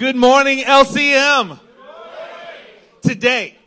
[0.00, 1.60] Good morning, LCM.
[3.02, 3.58] Today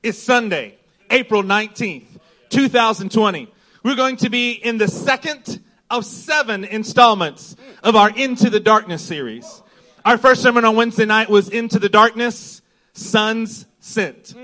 [0.00, 0.76] is Sunday,
[1.10, 2.20] April 19th,
[2.50, 3.52] 2020.
[3.82, 5.60] We're going to be in the second
[5.90, 9.60] of seven installments of our Into the Darkness series.
[10.04, 12.62] Our first sermon on Wednesday night was Into the Darkness,
[12.92, 14.36] Sons Sent.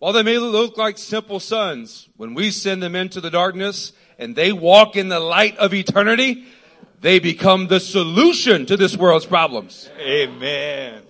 [0.00, 4.36] While they may look like simple sons, when we send them into the darkness and
[4.36, 6.44] they walk in the light of eternity,
[7.02, 9.90] they become the solution to this world's problems.
[9.98, 11.02] Amen.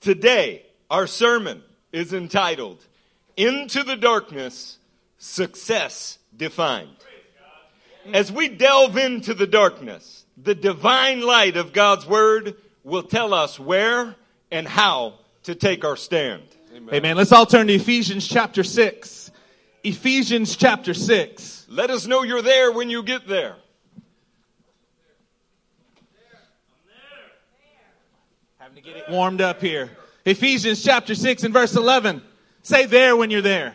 [0.00, 2.84] Today, our sermon is entitled
[3.36, 4.78] Into the Darkness,
[5.18, 6.94] Success Defined.
[8.12, 13.58] As we delve into the darkness, the divine light of God's Word will tell us
[13.58, 14.14] where
[14.50, 15.14] and how
[15.44, 16.42] to take our stand.
[16.92, 17.16] Amen.
[17.16, 19.30] Let's all turn to Ephesians chapter 6.
[19.84, 21.66] Ephesians chapter 6.
[21.68, 23.56] Let us know you're there when you get there.
[28.70, 29.90] Having to get it warmed up here.
[30.24, 32.22] Ephesians chapter 6 and verse 11.
[32.62, 33.74] Say there when you're there.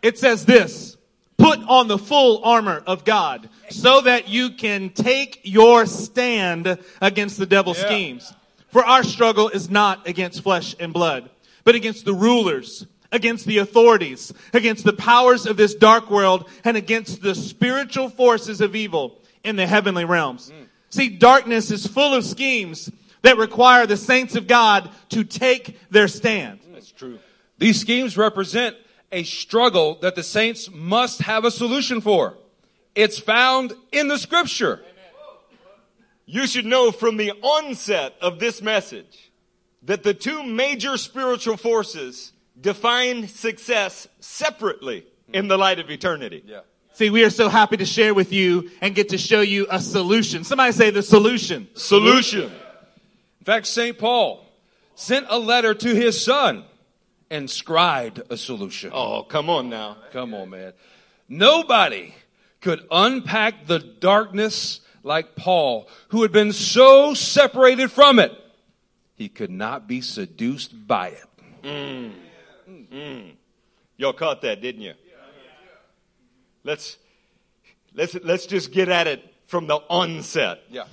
[0.00, 0.96] It says this.
[1.36, 7.36] Put on the full armor of God so that you can take your stand against
[7.36, 7.86] the devil's Yeah.
[7.86, 8.32] schemes.
[8.68, 11.28] For our struggle is not against flesh and blood,
[11.64, 16.78] but against the rulers, against the authorities, against the powers of this dark world, and
[16.78, 20.50] against the spiritual forces of evil in the heavenly realms.
[20.50, 20.68] Mm.
[20.88, 22.90] See, darkness is full of schemes
[23.22, 26.60] that require the saints of God to take their stand.
[26.72, 27.18] That's true.
[27.58, 28.76] These schemes represent
[29.10, 32.36] a struggle that the saints must have a solution for.
[32.94, 34.82] It's found in the scripture.
[36.26, 39.32] You should know from the onset of this message
[39.82, 46.42] that the two major spiritual forces define success separately in the light of eternity.
[46.46, 46.60] Yeah.
[46.94, 49.80] See, we are so happy to share with you and get to show you a
[49.80, 50.44] solution.
[50.44, 51.68] Somebody say the solution.
[51.74, 52.52] Solution.
[53.42, 53.98] In fact, St.
[53.98, 54.46] Paul
[54.94, 56.62] sent a letter to his son
[57.28, 58.92] and scribed a solution.
[58.94, 59.96] Oh, come on now.
[60.12, 60.74] Come on, man.
[61.28, 62.14] Nobody
[62.60, 68.30] could unpack the darkness like Paul, who had been so separated from it.
[69.16, 71.26] He could not be seduced by it.
[71.64, 72.12] Mm.
[72.92, 73.32] Mm.
[73.96, 74.94] Y'all caught that, didn't you?
[76.62, 76.96] Let's
[77.92, 80.60] let's let's just get at it from the onset.
[80.70, 80.84] Yeah.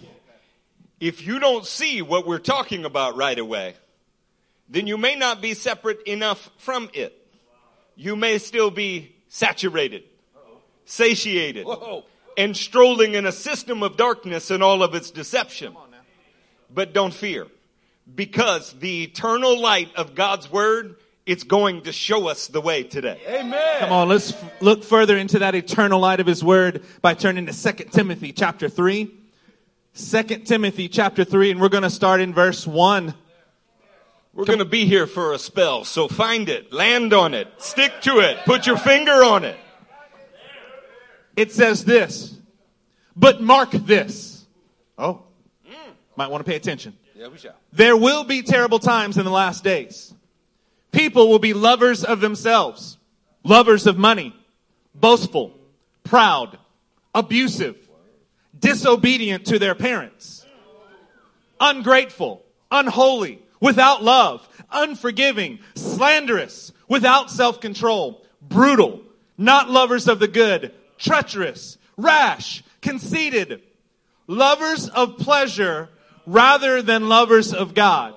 [1.00, 3.76] If you don't see what we're talking about right away,
[4.68, 7.16] then you may not be separate enough from it.
[7.96, 10.04] You may still be saturated,
[10.86, 12.04] satiated, Whoa.
[12.38, 15.76] and strolling in a system of darkness and all of its deception.
[16.72, 17.48] But don't fear,
[18.14, 23.20] because the eternal light of God's word, it's going to show us the way today.
[23.28, 23.80] Amen.
[23.80, 27.48] Come on, let's f- look further into that eternal light of his word by turning
[27.48, 29.12] to 2 Timothy chapter 3.
[30.00, 33.14] 2 Timothy chapter 3, and we're going to start in verse 1.
[34.34, 37.92] We're going to be here for a spell, so find it, land on it, stick
[38.04, 39.58] to it, put your finger on it.
[41.36, 42.34] It says this,
[43.14, 44.46] but mark this.
[44.98, 45.24] Oh,
[46.16, 46.96] might want to pay attention.
[47.14, 47.56] Yeah, we shall.
[47.74, 50.14] There will be terrible times in the last days.
[50.94, 52.98] People will be lovers of themselves,
[53.44, 54.34] lovers of money,
[54.96, 55.54] boastful,
[56.06, 56.58] proud,
[57.14, 57.89] abusive,
[58.60, 60.46] disobedient to their parents,
[61.60, 69.02] ungrateful, unholy, without love, unforgiving, slanderous, without self-control, brutal,
[69.38, 73.62] not lovers of the good, treacherous, rash, conceited,
[74.28, 75.90] lovers of pleasure
[76.26, 78.14] rather than lovers of God,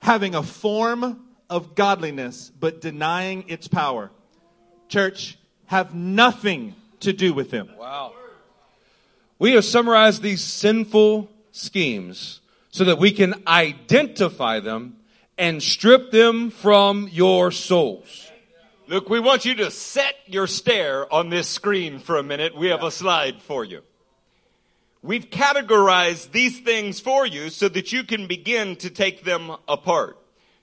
[0.00, 4.10] having a form of godliness but denying its power.
[4.88, 7.70] Church, have nothing to do with them.
[7.78, 8.14] Wow.
[9.40, 14.96] We have summarized these sinful schemes so that we can identify them
[15.38, 18.30] and strip them from your souls.
[18.86, 22.54] Look, we want you to set your stare on this screen for a minute.
[22.54, 23.80] We have a slide for you.
[25.00, 30.18] We've categorized these things for you so that you can begin to take them apart.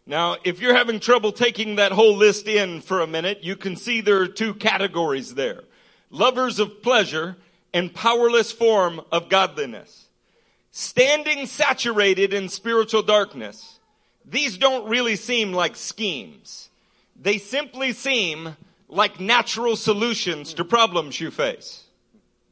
[0.05, 3.75] Now, if you're having trouble taking that whole list in for a minute, you can
[3.75, 5.63] see there are two categories there.
[6.11, 7.37] Lovers of pleasure
[7.77, 10.07] and powerless form of godliness.
[10.71, 13.79] Standing saturated in spiritual darkness.
[14.25, 16.69] These don't really seem like schemes.
[17.15, 18.55] They simply seem
[18.89, 21.83] like natural solutions to problems you face.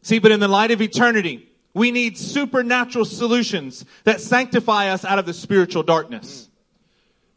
[0.04, 5.18] See, but in the light of eternity, we need supernatural solutions that sanctify us out
[5.18, 6.50] of the spiritual darkness.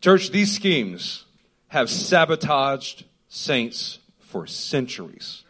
[0.03, 1.25] Church, these schemes
[1.69, 5.43] have sabotaged saints for centuries.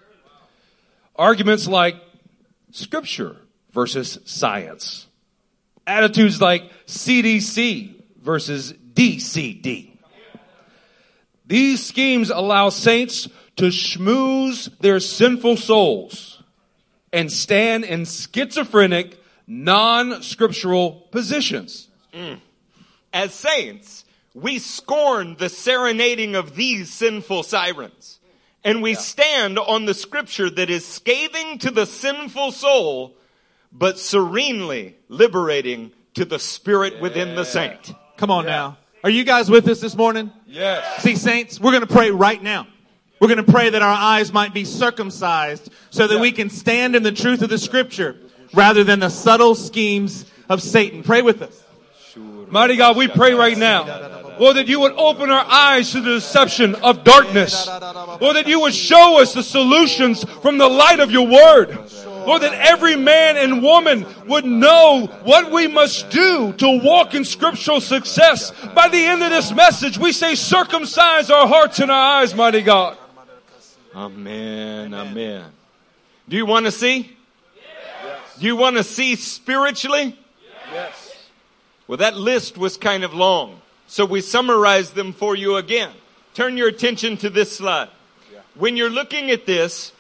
[1.16, 1.96] Arguments like
[2.70, 3.36] scripture
[3.72, 5.06] versus science.
[5.86, 9.96] Attitudes like CDC versus DCD.
[11.46, 16.42] These schemes allow saints to schmooze their sinful souls
[17.12, 21.88] and stand in schizophrenic, non-scriptural positions.
[22.12, 22.40] Mm.
[23.12, 24.04] As saints,
[24.34, 28.17] we scorn the serenading of these sinful sirens.
[28.68, 33.16] And we stand on the scripture that is scathing to the sinful soul,
[33.72, 37.94] but serenely liberating to the spirit within the saint.
[38.18, 38.76] Come on now.
[39.02, 40.30] Are you guys with us this morning?
[40.46, 41.02] Yes.
[41.02, 42.66] See, saints, we're going to pray right now.
[43.18, 46.94] We're going to pray that our eyes might be circumcised so that we can stand
[46.94, 48.18] in the truth of the scripture
[48.52, 51.02] rather than the subtle schemes of Satan.
[51.02, 51.64] Pray with us.
[52.50, 53.84] Mighty God, we pray right now,
[54.38, 57.66] Lord, that you would open our eyes to the deception of darkness.
[58.20, 61.76] Lord, that you would show us the solutions from the light of your word.
[62.26, 67.24] Lord, that every man and woman would know what we must do to walk in
[67.24, 68.52] scriptural success.
[68.74, 72.62] By the end of this message, we say circumcise our hearts and our eyes, mighty
[72.62, 72.98] God.
[73.94, 74.92] Amen.
[74.92, 75.44] Amen.
[76.28, 77.16] Do you want to see?
[78.38, 80.16] Do you want to see spiritually?
[80.72, 81.16] Yes.
[81.88, 85.90] Well, that list was kind of long, so we summarize them for you again.
[86.34, 87.88] Turn your attention to this slide.
[88.54, 89.92] When you're looking at this,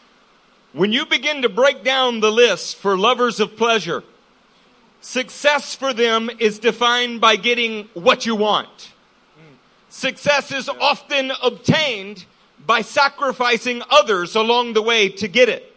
[0.72, 4.04] when you begin to break down the list for lovers of pleasure,
[5.00, 8.92] success for them is defined by getting what you want.
[9.36, 9.54] Hmm.
[9.88, 12.26] Success is often obtained
[12.66, 15.74] by sacrificing others along the way to get it.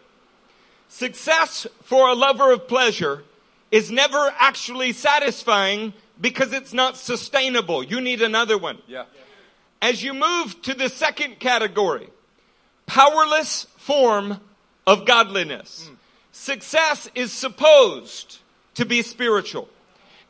[0.88, 3.24] Success for a lover of pleasure
[3.70, 7.82] is never actually satisfying because it's not sustainable.
[7.82, 8.78] You need another one.
[8.86, 9.04] Yeah.
[9.80, 12.08] As you move to the second category,
[12.86, 14.40] powerless form
[14.86, 15.88] of godliness.
[15.90, 15.96] Mm.
[16.32, 18.38] Success is supposed
[18.74, 19.68] to be spiritual.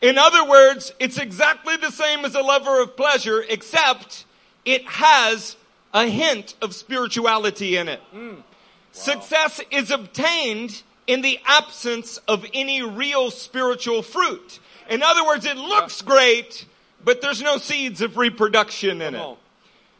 [0.00, 4.24] In other words, it's exactly the same as a lover of pleasure, except
[4.64, 5.56] it has
[5.94, 8.00] a hint of spirituality in it.
[8.14, 8.42] Mm.
[8.90, 14.58] Success is obtained in the absence of any real spiritual fruit.
[14.88, 16.66] In other words, it looks great,
[17.04, 19.36] but there's no seeds of reproduction in it.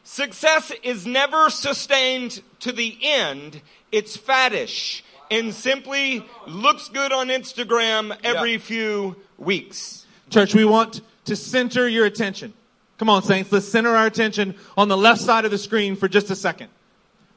[0.05, 3.61] Success is never sustained to the end.
[3.93, 8.58] It's faddish and simply looks good on Instagram every Yeah.
[8.58, 10.05] few weeks.
[10.31, 12.52] Church, we want to center your attention.
[12.99, 16.08] Come on, saints, let's center our attention on the left side of the screen for
[16.08, 16.69] just a second.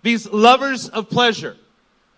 [0.04, 1.58] These lovers of pleasure,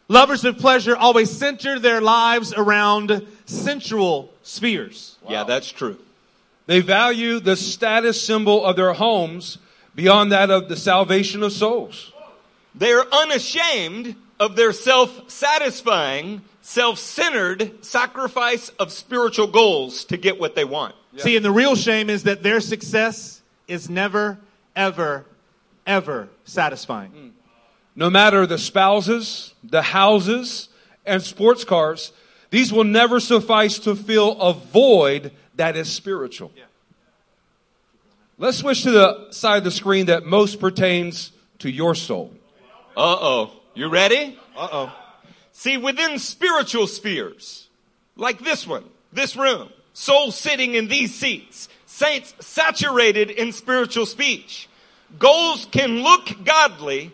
[0.08, 5.18] lovers of pleasure always center their lives around sensual spheres.
[5.28, 5.98] Yeah, that's true.
[6.66, 9.58] They value the status symbol of their homes
[9.96, 12.12] beyond that of the salvation of souls.
[12.76, 20.94] They're unashamed of their self-satisfying, self-centered sacrifice of spiritual goals to get what they want.
[21.18, 24.38] See, and the real shame is that their success is never,
[24.76, 25.26] ever,
[25.88, 27.10] ever satisfying.
[27.10, 27.28] Hmm.
[27.98, 30.70] No matter the spouses, the houses,
[31.04, 32.14] and sports cars,
[32.52, 36.52] these will never suffice to fill a void that is spiritual.
[38.38, 42.32] Let's switch to the side of the screen that most pertains to your soul.
[42.96, 43.52] Uh-oh.
[43.74, 44.38] You ready?
[44.56, 44.96] Uh oh.
[45.52, 47.68] See, within spiritual spheres,
[48.16, 54.70] like this one, this room, souls sitting in these seats, saints saturated in spiritual speech.
[55.18, 57.12] Goals can look godly,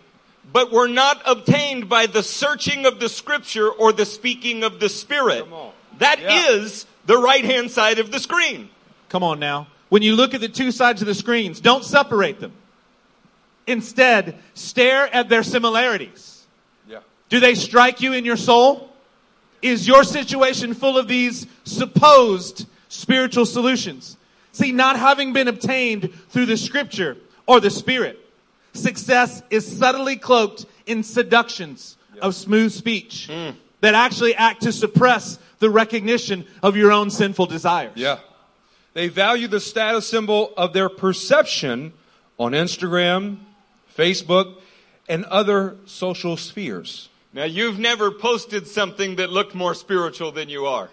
[0.53, 4.87] but were not obtained by the searching of the scripture or the speaking of the
[4.87, 5.43] spirit.
[5.43, 5.71] Come on.
[5.97, 8.69] That is the right hand side of the screen.
[9.09, 9.67] Come on now.
[9.89, 12.53] When you look at the two sides of the screens, don't separate them.
[13.67, 16.45] Instead, stare at their similarities.
[16.87, 16.99] Yeah.
[17.29, 18.89] Do they strike you in your soul?
[19.61, 24.17] Is your situation full of these supposed spiritual solutions?
[24.51, 27.17] See, not having been obtained through the scripture
[27.47, 28.19] or the spirit,
[28.73, 33.51] success is subtly cloaked in seductions of smooth speech hmm.
[33.81, 37.93] that actually act to suppress the recognition of your own sinful desires.
[37.95, 38.19] Yeah.
[38.93, 41.93] They value the status symbol of their perception
[42.37, 43.37] on Instagram,
[43.95, 44.57] Facebook,
[45.09, 47.09] and other social spheres.
[47.33, 50.89] Now, you've never posted something that looked more spiritual than you are.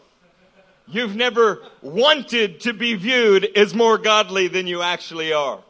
[0.88, 5.60] You've never wanted to be viewed as more godly than you actually are.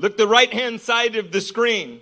[0.00, 2.00] Look the right hand side of the screen.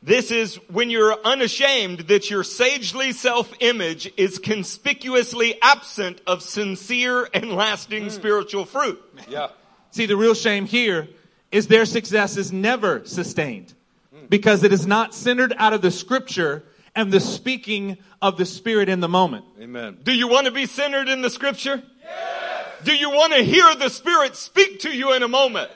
[0.00, 7.52] This is when you're unashamed that your sagely self-image is conspicuously absent of sincere and
[7.52, 8.08] lasting hmm.
[8.10, 9.02] spiritual fruit.
[9.28, 9.48] Yeah.
[9.90, 11.08] See, the real shame here
[11.50, 13.74] is their success is never sustained
[14.14, 14.26] hmm.
[14.28, 16.62] because it is not centered out of the scripture
[16.94, 19.44] and the speaking of the spirit in the moment.
[19.60, 19.98] Amen.
[20.02, 21.82] Do you want to be centered in the scripture?
[22.02, 22.42] Yes.
[22.84, 25.70] Do you want to hear the Spirit speak to you in a moment?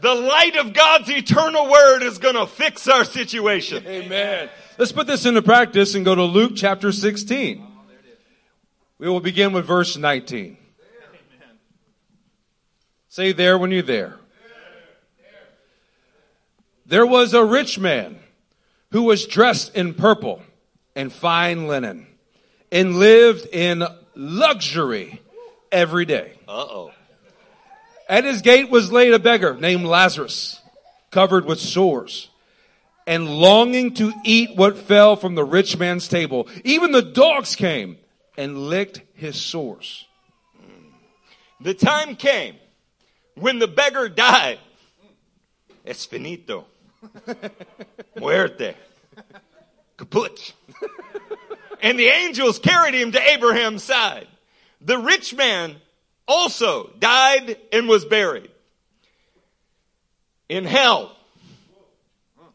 [0.00, 3.86] The light of God's eternal word is going to fix our situation.
[3.86, 4.48] Amen.
[4.78, 7.66] Let's put this into practice and go to Luke chapter 16.
[8.98, 10.56] We will begin with verse 19.
[13.08, 14.16] Say there when you're there.
[16.86, 18.18] There was a rich man
[18.92, 20.42] who was dressed in purple
[20.96, 22.06] and fine linen
[22.72, 25.20] and lived in luxury
[25.70, 26.34] every day.
[26.48, 26.92] Uh oh.
[28.10, 30.60] At his gate was laid a beggar named Lazarus,
[31.12, 32.28] covered with sores,
[33.06, 36.48] and longing to eat what fell from the rich man's table.
[36.64, 37.98] Even the dogs came
[38.36, 40.06] and licked his sores.
[41.60, 42.56] The time came
[43.36, 44.58] when the beggar died.
[45.86, 46.64] Es finito.
[48.16, 48.74] Muerte.
[49.96, 50.52] Kaput.
[51.80, 54.26] and the angels carried him to Abraham's side.
[54.80, 55.76] The rich man
[56.30, 58.50] also died and was buried.
[60.48, 61.16] In hell.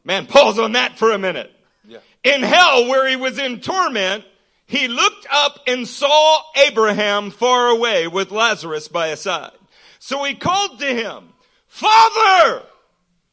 [0.03, 1.51] Man, pause on that for a minute.
[1.87, 1.99] Yeah.
[2.23, 4.23] In hell, where he was in torment,
[4.65, 9.51] he looked up and saw Abraham far away with Lazarus by his side.
[9.99, 11.29] So he called to him,
[11.67, 12.63] Father!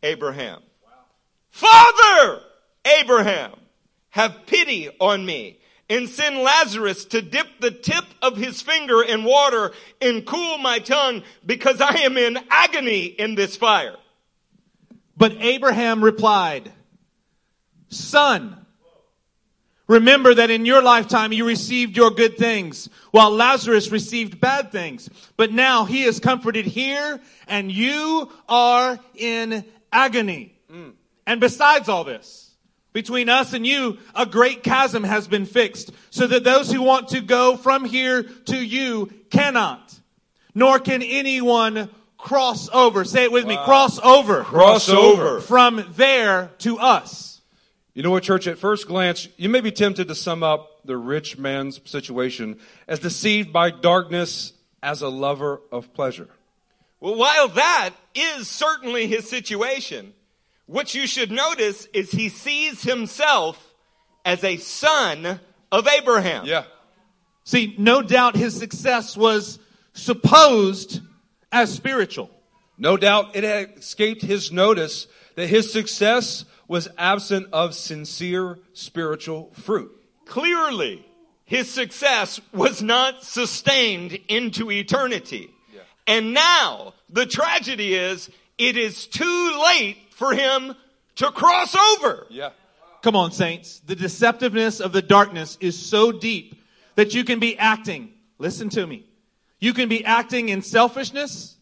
[0.03, 0.61] Abraham.
[1.51, 2.41] Father!
[3.01, 3.53] Abraham,
[4.11, 5.59] have pity on me
[5.89, 10.79] and send Lazarus to dip the tip of his finger in water and cool my
[10.79, 13.97] tongue because I am in agony in this fire.
[15.17, 16.73] But Abraham replied,
[17.89, 18.65] Son,
[19.87, 25.11] remember that in your lifetime you received your good things, while Lazarus received bad things.
[25.37, 30.59] But now he is comforted here, and you are in agony.
[30.73, 30.95] Mm.
[31.27, 32.42] And besides all this,
[32.93, 37.09] between us and you, a great chasm has been fixed, so that those who want
[37.09, 39.99] to go from here to you cannot,
[40.55, 43.05] nor can anyone cross over.
[43.05, 44.45] Say it with me, cross over.
[44.45, 45.41] Cross over.
[45.41, 47.41] From there to us.
[47.95, 48.47] You know what, church?
[48.47, 52.59] At first glance, you may be tempted to sum up the rich man's situation
[52.89, 56.29] as deceived by darkness as a lover of pleasure.
[57.01, 60.15] Well, while that is certainly his situation,
[60.73, 63.75] what you should notice is he sees himself
[64.25, 65.39] as a son
[65.71, 66.47] of Abraham.
[66.47, 66.65] Yeah.
[67.45, 69.59] See, no doubt his success was
[69.93, 71.01] supposed
[71.51, 72.31] as spiritual.
[72.79, 79.51] No doubt it had escaped his notice that his success was absent of sincere spiritual
[79.53, 79.93] fruit.
[80.25, 81.05] Clearly,
[81.45, 85.51] his success was not sustained into eternity.
[85.75, 85.81] Yeah.
[86.07, 90.77] And now, the tragedy is, it is too late for him
[91.17, 92.29] to cross over.
[92.31, 92.51] Yeah.
[93.03, 93.81] Come on, saints.
[93.81, 96.63] The deceptiveness of the darkness is so deep
[96.95, 98.13] that you can be acting.
[98.39, 99.05] Listen to me.
[99.59, 101.57] You can be acting in selfishness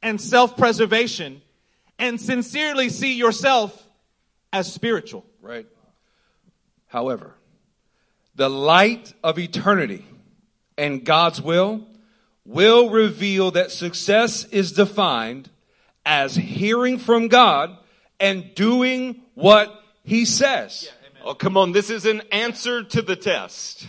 [0.00, 1.42] and self-preservation
[1.98, 3.88] and sincerely see yourself
[4.52, 5.26] as spiritual.
[5.42, 5.66] Right.
[6.86, 7.34] However,
[8.36, 10.06] the light of eternity
[10.78, 11.84] and God's will
[12.44, 15.50] will reveal that success is defined
[16.06, 17.76] as hearing from God
[18.20, 20.90] and doing what he says.
[21.24, 21.72] Oh, come on.
[21.72, 23.86] This is an answer to the test.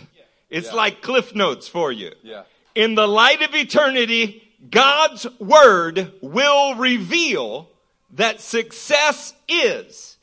[0.48, 2.12] It's like cliff notes for you.
[2.22, 2.44] Yeah.
[2.74, 7.68] In the light of eternity, God's word will reveal
[8.12, 10.16] that success is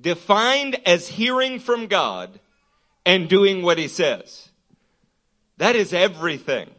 [0.00, 2.38] defined as hearing from God
[3.06, 4.48] and doing what he says.
[5.56, 6.70] That is everything.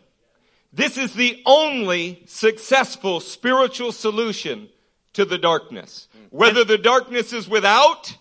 [0.72, 4.70] This is the only successful spiritual solution
[5.14, 6.08] to the darkness.
[6.16, 6.28] Mm.
[6.32, 8.16] Whether the darkness is without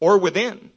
[0.00, 0.70] or within.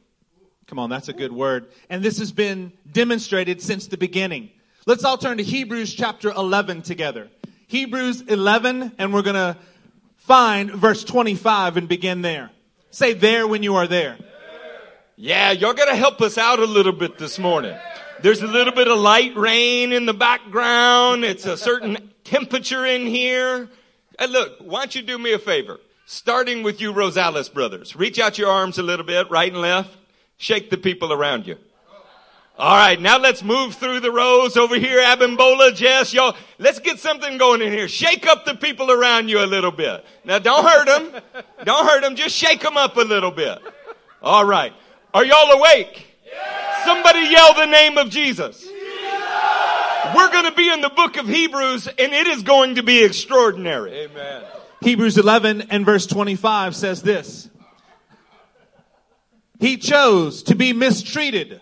[0.66, 1.66] Come on, that's a good word.
[1.90, 4.50] And this has been demonstrated since the beginning.
[4.86, 7.28] Let's all turn to Hebrews chapter 11 together.
[7.66, 9.56] Hebrews 11, and we're gonna
[10.16, 12.50] find verse 25 and begin there.
[12.90, 14.18] Say there when you are there.
[15.16, 17.76] Yeah, y'all going to help us out a little bit this morning.
[18.22, 21.24] There's a little bit of light rain in the background.
[21.24, 23.68] It's a certain temperature in here.
[24.18, 25.80] Hey, look, why don't you do me a favor?
[26.06, 27.96] Starting with you Rosales brothers.
[27.96, 29.96] Reach out your arms a little bit, right and left.
[30.36, 31.56] Shake the people around you.
[32.58, 35.00] All right, now let's move through the rows over here.
[35.00, 36.36] Abimbola, Jess, y'all.
[36.58, 37.88] Let's get something going in here.
[37.88, 40.04] Shake up the people around you a little bit.
[40.24, 41.22] Now don't hurt them.
[41.64, 42.14] Don't hurt them.
[42.14, 43.58] Just shake them up a little bit.
[44.22, 44.72] All right.
[45.14, 46.06] Are y'all awake?
[46.84, 48.68] Somebody yell the name of Jesus.
[50.14, 53.02] We're going to be in the book of Hebrews and it is going to be
[53.02, 53.92] extraordinary.
[53.92, 54.42] Amen.
[54.82, 57.48] Hebrews 11 and verse 25 says this.
[59.58, 61.60] He chose to be mistreated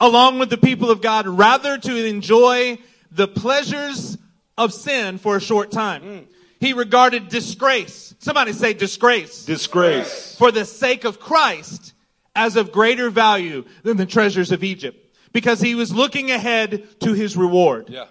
[0.00, 2.78] along with the people of God rather to enjoy
[3.10, 4.16] the pleasures
[4.56, 6.02] of sin for a short time.
[6.02, 6.26] Mm.
[6.58, 8.14] He regarded disgrace.
[8.18, 9.44] Somebody say disgrace.
[9.44, 10.34] Disgrace.
[10.36, 11.92] For the sake of Christ
[12.34, 15.05] as of greater value than the treasures of Egypt.
[15.32, 17.88] Because he was looking ahead to his reward.
[17.88, 18.06] Yeah.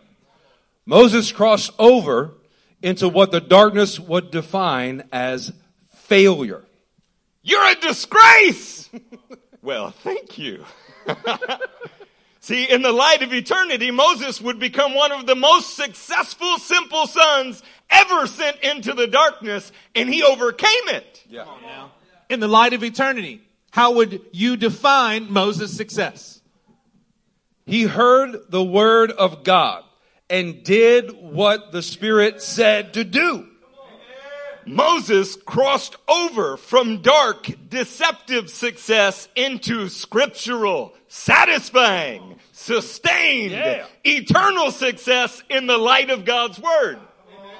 [0.85, 2.33] Moses crossed over
[2.81, 5.51] into what the darkness would define as
[5.95, 6.63] failure.
[7.41, 8.89] You're a disgrace!
[9.61, 10.63] well, thank you.
[12.39, 17.07] See, in the light of eternity, Moses would become one of the most successful simple
[17.07, 21.23] sons ever sent into the darkness, and he overcame it.
[21.27, 21.45] Yeah.
[22.29, 23.41] In the light of eternity,
[23.71, 26.34] how would you define Moses' success?
[27.65, 29.83] He heard the word of God
[30.29, 33.47] and did what the Spirit said to do.
[34.67, 43.85] Moses crossed over from dark, deceptive success into scriptural, satisfying, sustained, Yeah.
[44.03, 46.97] eternal success in the light of God's word.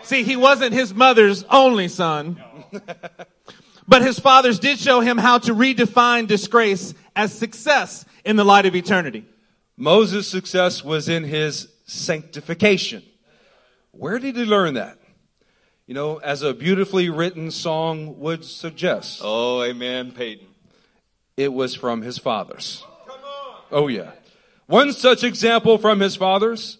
[0.01, 2.41] See, he wasn't his mother's only son.
[3.87, 8.65] but his fathers did show him how to redefine disgrace as success in the light
[8.65, 9.25] of eternity.
[9.77, 13.03] Moses' success was in his sanctification.
[13.91, 14.97] Where did he learn that?
[15.87, 20.47] You know, as a beautifully written song would suggest, Oh, amen, Peyton.
[21.37, 22.83] it was from his fathers.
[23.71, 24.11] Oh yeah.
[24.67, 26.77] One such example from his fathers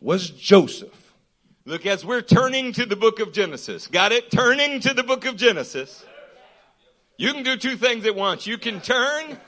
[0.00, 1.14] was Joseph.
[1.64, 4.30] Look, as we're turning to the book of Genesis, got it?
[4.30, 6.04] Turning to the book of Genesis.
[7.16, 8.46] You can do two things at once.
[8.46, 9.38] You can turn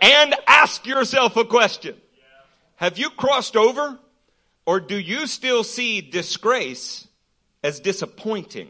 [0.00, 1.96] and ask yourself a question.
[2.76, 3.98] Have you crossed over
[4.66, 7.06] or do you still see disgrace
[7.62, 8.68] as disappointing?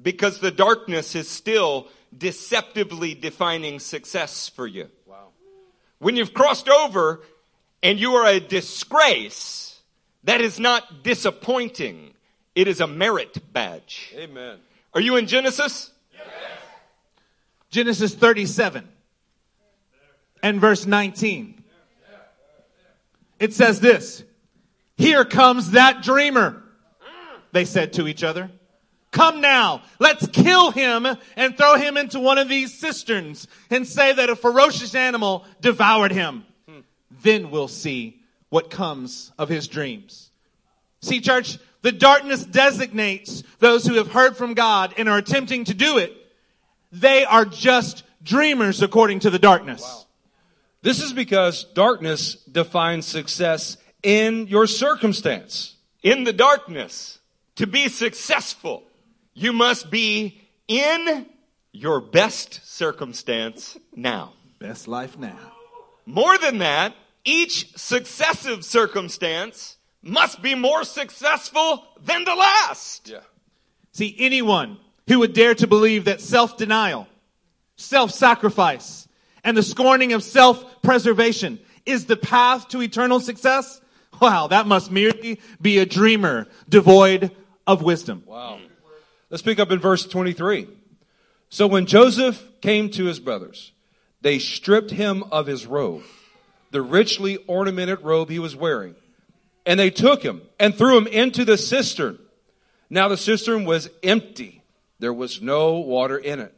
[0.00, 4.88] Because the darkness is still deceptively defining success for you.
[5.06, 5.28] Wow.
[5.98, 7.20] When you've crossed over
[7.82, 9.80] and you are a disgrace,
[10.24, 12.14] that is not disappointing.
[12.56, 14.12] It is a merit badge.
[14.16, 14.58] Amen.
[14.92, 15.90] Are you in Genesis?
[17.70, 18.88] Genesis 37
[20.42, 21.62] and verse 19.
[23.38, 24.22] It says this,
[24.96, 26.62] here comes that dreamer,
[27.52, 28.50] they said to each other.
[29.10, 34.12] Come now, let's kill him and throw him into one of these cisterns and say
[34.12, 36.46] that a ferocious animal devoured him.
[37.22, 40.30] Then we'll see what comes of his dreams.
[41.02, 45.74] See, church, the darkness designates those who have heard from God and are attempting to
[45.74, 46.16] do it.
[46.90, 50.06] They are just dreamers according to the darkness.
[50.82, 55.76] This is because darkness defines success in your circumstance.
[56.02, 57.20] In the darkness,
[57.56, 58.82] to be successful,
[59.32, 61.26] you must be in
[61.72, 64.32] your best circumstance now.
[64.58, 65.38] Best life now.
[66.04, 73.08] More than that, each successive circumstance must be more successful than the last.
[73.08, 73.20] Yeah.
[73.92, 77.06] See, anyone who would dare to believe that self-denial,
[77.76, 79.06] self-sacrifice,
[79.44, 83.80] and the scorning of self-preservation is the path to eternal success,
[84.20, 87.32] wow, that must merely be a dreamer devoid
[87.66, 88.22] of wisdom.
[88.26, 88.60] Wow.
[89.30, 90.68] Let's pick up in verse 23.
[91.48, 93.72] So when Joseph came to his brothers,
[94.20, 96.02] they stripped him of his robe,
[96.70, 98.94] the richly ornamented robe he was wearing,
[99.66, 102.18] and they took him and threw him into the cistern.
[102.88, 104.62] Now the cistern was empty.
[104.98, 106.54] There was no water in it.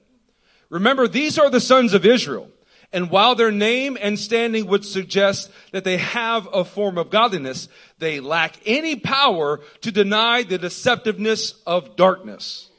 [0.68, 2.50] Remember, these are the sons of Israel.
[2.94, 7.68] And while their name and standing would suggest that they have a form of godliness,
[7.98, 12.70] they lack any power to deny the deceptiveness of darkness.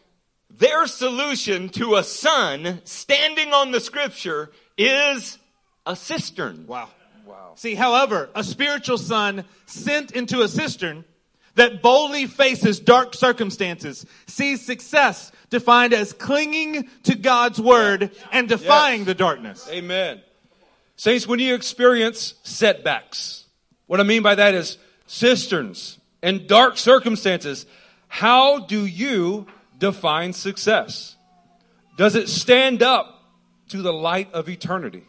[0.49, 5.38] Their solution to a son standing on the scripture is
[5.86, 6.65] a cistern.
[6.65, 6.88] Wow.
[7.25, 7.51] Wow.
[7.56, 11.04] See, however, a spiritual son sent into a cistern
[11.56, 19.00] that boldly faces dark circumstances sees success defined as clinging to God's word and defying
[19.02, 19.08] Yes.
[19.08, 19.68] the darkness.
[19.72, 20.22] Amen.
[20.98, 23.46] Saints, when you experience setbacks,
[23.88, 27.65] what I mean by that is cisterns and dark circumstances,
[28.08, 31.15] how do you define success?
[31.98, 33.24] Does it stand up
[33.70, 35.04] to the light of eternity?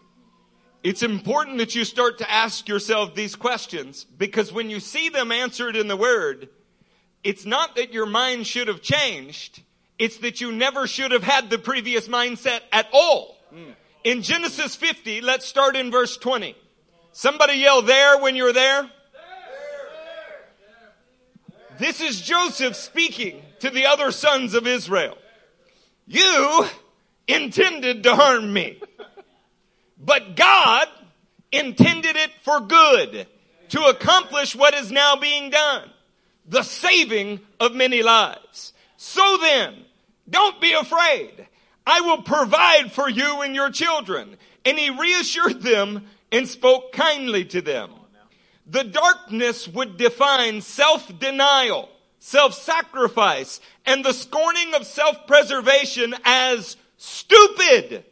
[0.86, 5.32] It's important that you start to ask yourself these questions because when you see them
[5.32, 6.48] answered in the Word,
[7.24, 9.64] it's not that your mind should have changed,
[9.98, 13.36] it's that you never should have had the previous mindset at all.
[13.52, 13.72] Hmm.
[14.04, 16.54] In Genesis 50, let's start in verse 20.
[17.10, 18.88] Somebody yell there when you're there.
[21.80, 25.18] This is Joseph speaking to the other sons of Israel.
[26.06, 26.64] You
[27.26, 28.80] intended to harm me.
[29.98, 30.88] But God
[31.52, 33.26] intended it for good
[33.70, 35.90] to accomplish what is now being done.
[36.48, 38.72] the saving of many lives.
[38.96, 39.74] So then,
[40.28, 41.46] don't be afraid.
[41.86, 44.36] I will provide for you and your children.
[44.64, 47.90] And he reassured them and spoke kindly to them.
[48.66, 58.04] The darkness would define self-denial, self-sacrifice, and the scorning of self-preservation as stupid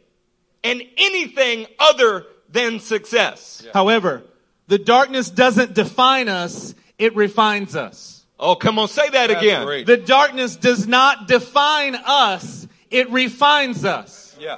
[0.65, 3.65] and anything other than success.
[3.73, 4.23] However,
[4.67, 8.25] the darkness doesn't define us, it refines us.
[8.39, 9.65] Oh, come on, say that That's again.
[9.65, 9.85] great.
[9.85, 14.35] The darkness does not define us, it refines us.
[14.39, 14.57] Yeah.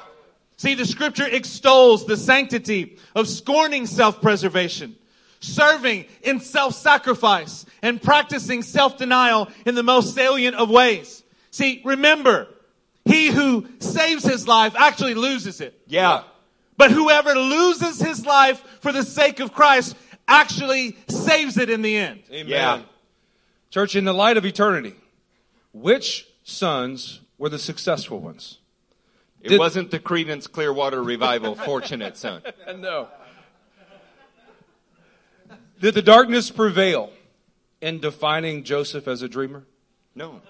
[0.58, 4.96] See, the scripture extols the sanctity of scorning self-preservation,
[5.39, 11.24] serving in self-sacrifice, and practicing self-denial in the most salient of ways.
[11.52, 12.48] See, remember,
[13.08, 15.80] he who saves his life actually loses it.
[15.88, 16.24] Yeah.
[16.78, 19.96] But whoever loses his life for the sake of Christ
[20.28, 22.22] actually saves it in the end.
[22.32, 22.48] Amen.
[22.48, 22.82] Yeah.
[23.70, 24.93] Church, in the light of eternity,
[25.74, 28.60] which sons were the successful ones?
[29.41, 32.41] It Did- wasn't the Creedence Clearwater Revival fortunate son.
[32.78, 33.08] No.
[35.80, 37.12] Did the darkness prevail
[37.82, 39.63] in defining Joseph as a dreamer?
[40.15, 40.41] No.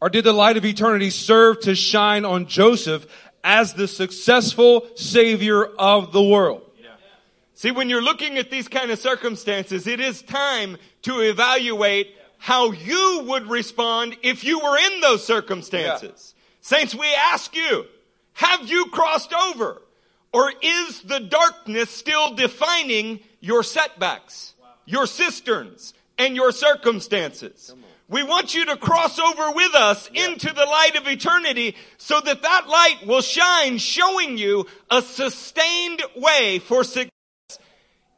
[0.00, 3.06] Or did the light of eternity serve to shine on Joseph
[3.44, 6.62] as the successful savior of the world?
[7.54, 12.72] See, when you're looking at these kind of circumstances, it is time to evaluate how
[12.72, 16.34] you would respond if you were in those circumstances.
[16.62, 17.84] Saints, we ask you,
[18.32, 19.82] have you crossed over?
[20.32, 24.54] Or is the darkness still defining your setbacks,
[24.86, 27.74] your cisterns, and your circumstances?
[28.10, 32.42] We want you to cross over with us into the light of eternity so that
[32.42, 37.10] that light will shine, showing you a sustained way for success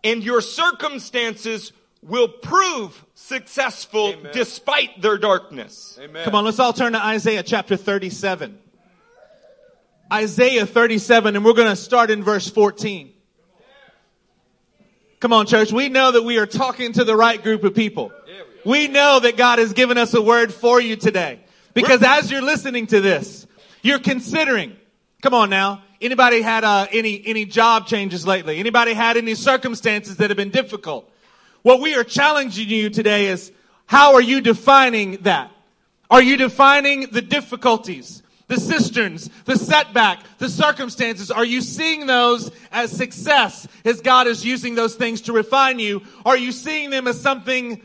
[0.04, 4.32] and your circumstances will prove successful Amen.
[4.32, 5.98] despite their darkness.
[6.02, 6.24] Amen.
[6.24, 8.58] Come on, let's all turn to Isaiah chapter 37.
[10.12, 13.12] Isaiah 37, and we're going to start in verse 14.
[15.20, 15.72] Come on, church.
[15.72, 18.10] We know that we are talking to the right group of people.
[18.64, 21.40] We know that God has given us a word for you today.
[21.74, 23.46] Because as you're listening to this,
[23.82, 24.76] you're considering,
[25.22, 28.58] come on now, anybody had uh, any, any job changes lately?
[28.58, 31.10] Anybody had any circumstances that have been difficult?
[31.62, 33.50] What we are challenging you today is,
[33.86, 35.50] how are you defining that?
[36.10, 41.30] Are you defining the difficulties, the cisterns, the setback, the circumstances?
[41.30, 46.02] Are you seeing those as success as God is using those things to refine you?
[46.24, 47.80] Are you seeing them as something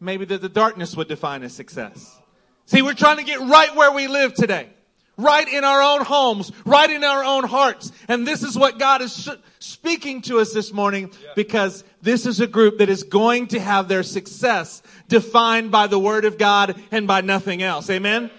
[0.00, 2.18] maybe that the darkness would define as success?
[2.66, 4.68] See, we're trying to get right where we live today.
[5.16, 7.90] Right in our own homes, right in our own hearts.
[8.06, 12.38] And this is what God is sh- speaking to us this morning because this is
[12.38, 16.80] a group that is going to have their success defined by the Word of God
[16.92, 17.90] and by nothing else.
[17.90, 18.30] Amen?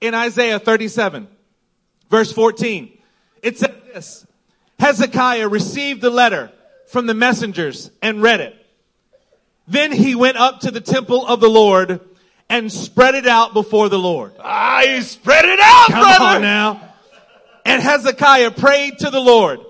[0.00, 1.26] In Isaiah 37,
[2.08, 2.96] verse 14,
[3.42, 4.26] it says this
[4.78, 6.52] Hezekiah received the letter
[6.86, 8.59] from the messengers and read it.
[9.70, 12.00] Then he went up to the temple of the Lord
[12.48, 14.32] and spread it out before the Lord.
[14.40, 16.36] Ah, you spread it out, Come brother.
[16.36, 16.94] on now.
[17.64, 19.60] And Hezekiah prayed to the Lord.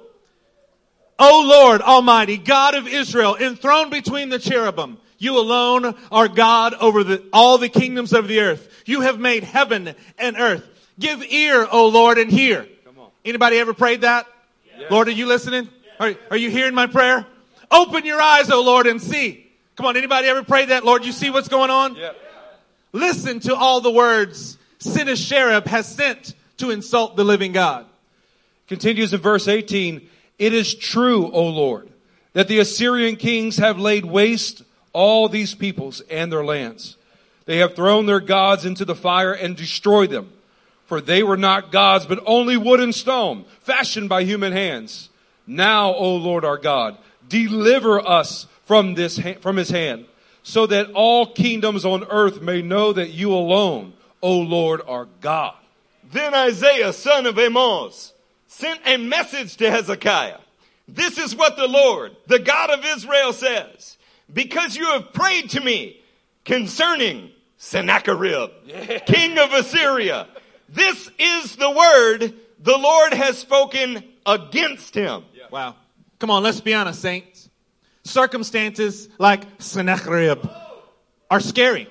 [1.19, 7.05] O Lord Almighty, God of Israel, enthroned between the cherubim, you alone are God over
[7.05, 8.83] the, all the kingdoms of the earth.
[8.87, 10.67] You have made heaven and earth.
[10.99, 12.67] Give ear, O Lord, and hear.
[13.23, 14.27] Anybody ever prayed that?
[14.91, 15.69] Lord, are you listening?
[15.99, 17.27] Are, are you hearing my prayer?
[17.71, 19.47] Open your eyes, O Lord, and see.
[19.81, 20.85] Come on, anybody ever prayed that?
[20.85, 21.97] Lord, you see what's going on?
[21.97, 22.13] Yeah.
[22.93, 27.87] Listen to all the words Sennacherib has sent to insult the living God.
[28.69, 30.07] Continues in verse 18.
[30.39, 31.89] It is true, O Lord,
[32.35, 34.63] that the Assyrian kings have laid waste
[34.93, 36.99] all these peoples and their lands.
[37.47, 40.31] They have thrown their gods into the fire and destroyed them.
[40.85, 45.09] For they were not gods, but only wood and stone, fashioned by human hands.
[45.47, 50.07] Now, O Lord our God, deliver us from this, ha- from his hand,
[50.45, 55.57] so that all kingdoms on earth may know that you alone, O Lord, are God.
[56.13, 58.13] Then Isaiah, son of Amos,
[58.47, 60.39] sent a message to Hezekiah.
[60.87, 63.99] This is what the Lord, the God of Israel says.
[64.33, 66.01] Because you have prayed to me
[66.45, 68.51] concerning Sennacherib,
[69.05, 70.29] king of Assyria.
[70.69, 75.25] This is the word the Lord has spoken against him.
[75.51, 75.75] Wow.
[76.21, 77.40] Come on, let's be honest, saints.
[78.05, 80.49] Circumstances like Sennacherib
[81.31, 81.89] are scary.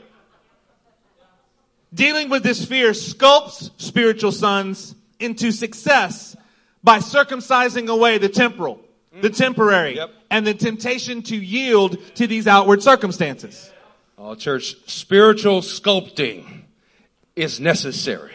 [1.93, 6.35] Dealing with this fear sculpts spiritual sons into success
[6.83, 8.79] by circumcising away the temporal,
[9.21, 10.09] the temporary, Yep.
[10.29, 13.71] and the temptation to yield to these outward circumstances.
[14.17, 16.61] Oh, church, spiritual sculpting
[17.35, 18.33] is necessary.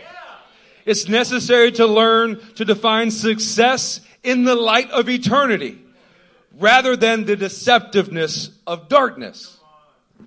[0.85, 5.79] It's necessary to learn to define success in the light of eternity
[6.59, 9.59] rather than the deceptiveness of darkness.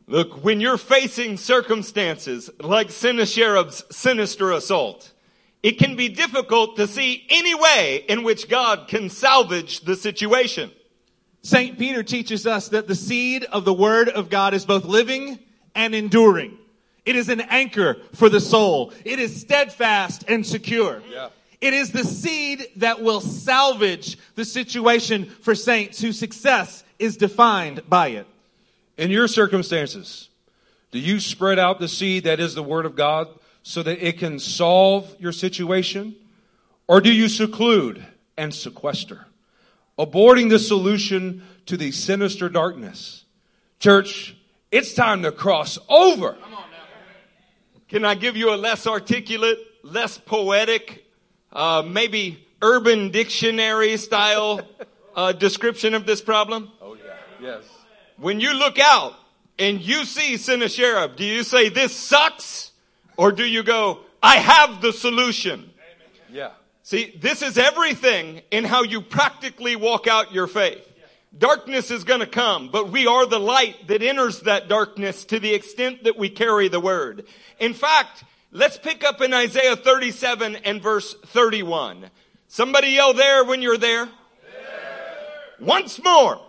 [0.08, 5.12] Look, when you're facing circumstances like Sennacherib's sinister assault,
[5.64, 10.72] it can be difficult to see any way in which God can salvage the situation.
[11.42, 11.78] St.
[11.78, 15.40] Peter teaches us that the seed of the Word of God is both living
[15.76, 16.58] and enduring.
[17.06, 18.92] It is an anchor for the soul.
[19.06, 21.02] It is steadfast and secure.
[21.10, 21.30] Yeah.
[21.60, 27.82] It is the seed that will salvage the situation for saints whose success is defined
[27.90, 28.28] by it.
[28.98, 30.30] In your circumstances,
[30.92, 33.28] do you spread out the seed that is the Word of God
[33.64, 36.16] so that it can solve your situation?
[36.88, 38.06] Or do you seclude
[38.38, 39.26] and sequester,
[40.00, 43.26] aborting the solution to the sinister darkness?
[43.80, 44.36] Church,
[44.72, 46.38] it's time to cross over.
[47.88, 51.07] Can I give you a less articulate, less poetic,
[51.58, 54.62] uh, maybe urban dictionary style
[55.16, 56.72] uh, description of this problem?
[56.82, 57.16] Oh, yeah.
[57.42, 57.64] Yes.
[58.18, 59.16] When you look out
[59.60, 62.72] and you see Sennacherib, do you say this sucks?
[63.18, 65.72] Or do you go, I have the solution?
[66.32, 66.52] Yeah.
[66.84, 70.88] See, this is everything in how you practically walk out your faith.
[71.36, 75.40] Darkness is going to come, but we are the light that enters that darkness to
[75.40, 77.26] the extent that we carry the word.
[77.60, 82.10] In fact, let's pick up in Isaiah 37 and verse 31.
[82.48, 84.10] Somebody yell there when you're there.
[85.60, 86.40] Once more,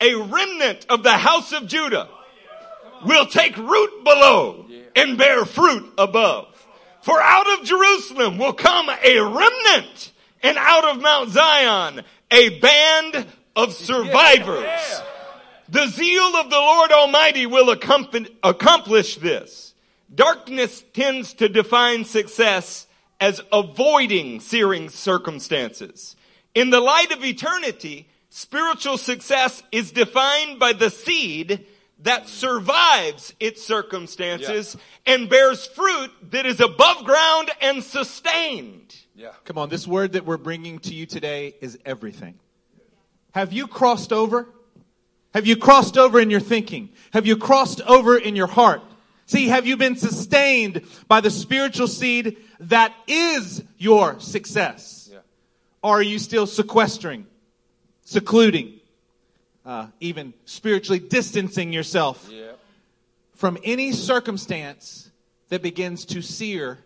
[0.00, 2.08] a remnant of the house of Judah
[3.04, 6.52] will take root below and bear fruit above.
[7.02, 13.26] For out of Jerusalem will come a remnant and out of Mount Zion a band
[13.54, 15.02] of survivors.
[15.68, 19.74] The zeal of the Lord Almighty will accomplish this.
[20.14, 22.86] Darkness tends to define success
[23.20, 26.16] as avoiding searing circumstances.
[26.54, 31.66] In the light of eternity, spiritual success is defined by the seed
[32.00, 38.94] that survives its circumstances and bears fruit that is above ground and sustained.
[39.14, 39.32] Yeah.
[39.44, 42.38] Come on, this word that we're bringing to you today is everything.
[43.32, 44.46] Have you crossed over?
[45.32, 46.90] Have you crossed over in your thinking?
[47.12, 48.82] Have you crossed over in your heart?
[49.26, 55.08] See, have you been sustained by the spiritual seed that is your success?
[55.12, 55.18] Yeah.
[55.82, 57.26] Or are you still sequestering,
[58.04, 58.80] secluding,
[59.64, 62.52] uh, even spiritually distancing yourself Yeah.
[63.34, 65.10] from any circumstance
[65.48, 66.84] that begins to sear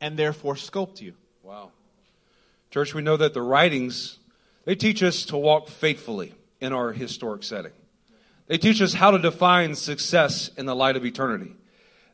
[0.00, 1.14] and therefore sculpt you?
[1.42, 1.72] Wow.
[2.70, 4.18] Church, we know that the writings,
[4.64, 7.72] they teach us to walk faithfully in our historic setting.
[8.46, 11.54] They teach us how to define success in the light of eternity.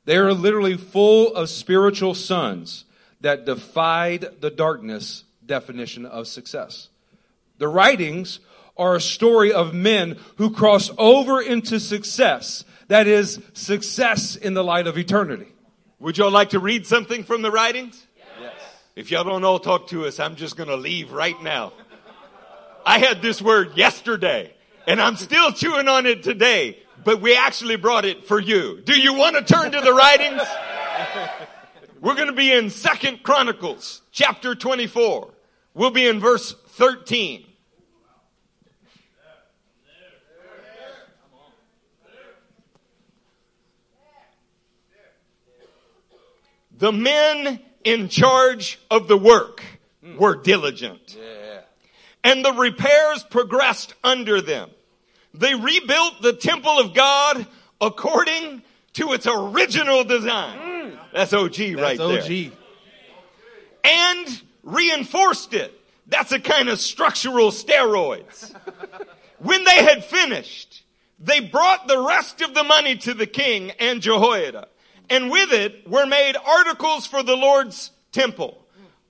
[0.05, 2.85] They are literally full of spiritual sons
[3.21, 6.89] that defied the darkness definition of success.
[7.59, 8.41] The writings
[8.77, 14.63] are a story of men who cross over into success, that is, success in the
[14.63, 15.49] light of eternity.
[15.99, 18.07] Would y'all like to read something from the writings?
[18.41, 18.53] Yes.
[18.95, 21.73] If y'all don't all talk to us, I'm just going to leave right now.
[22.87, 24.55] I had this word yesterday
[24.89, 28.81] and I'm still chewing on it today, but we actually brought it for you.
[28.81, 30.41] Do you want to turn to the writings?
[32.01, 35.31] We're going to be in Second Chronicles chapter 24.
[35.75, 37.45] We'll be in verse 13.
[46.79, 49.63] The men in charge of the work
[50.03, 50.17] hmm.
[50.17, 51.15] were diligent.
[51.19, 51.61] Yeah.
[52.25, 54.71] And the repairs progressed under them.
[55.35, 57.47] They rebuilt the temple of God
[57.81, 58.63] according
[58.95, 60.99] to its original design.
[61.13, 62.49] That's OG right That's there.
[62.49, 62.53] OG.
[63.85, 65.73] And reinforced it.
[66.07, 68.55] That's a kind of structural steroids.
[69.39, 70.83] when they had finished,
[71.19, 74.69] they brought the rest of the money to the king and Jehoiada.
[75.11, 78.65] And with it were made articles for the Lord's temple.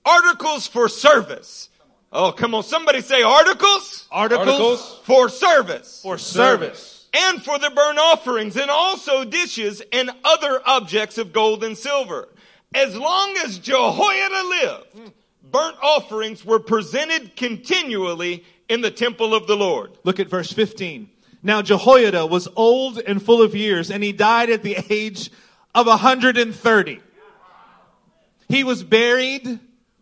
[0.05, 1.68] Articles for service.
[2.11, 2.63] Oh, come on.
[2.63, 6.01] Somebody say articles Articles, Articles for service.
[6.01, 7.07] for service.
[7.13, 12.27] and for the burnt offerings and also dishes and other objects of gold and silver.
[12.73, 15.11] As long as Jehoiada lived,
[15.51, 19.91] burnt offerings were presented continually in the temple of the Lord.
[20.03, 21.09] Look at verse 15.
[21.41, 25.31] Now Jehoiada was old and full of years, and he died at the age
[25.73, 26.99] of 130.
[28.47, 29.59] He was buried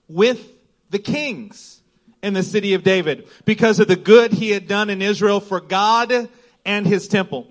[0.08, 0.50] with
[0.90, 1.77] the kings
[2.22, 5.60] in the city of David because of the good he had done in Israel for
[5.60, 6.30] God
[6.66, 7.48] and his temple.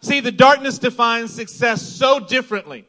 [0.00, 2.86] See, the darkness defines success so differently.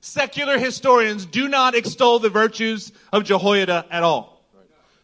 [0.00, 4.42] Secular historians do not extol the virtues of Jehoiada at all.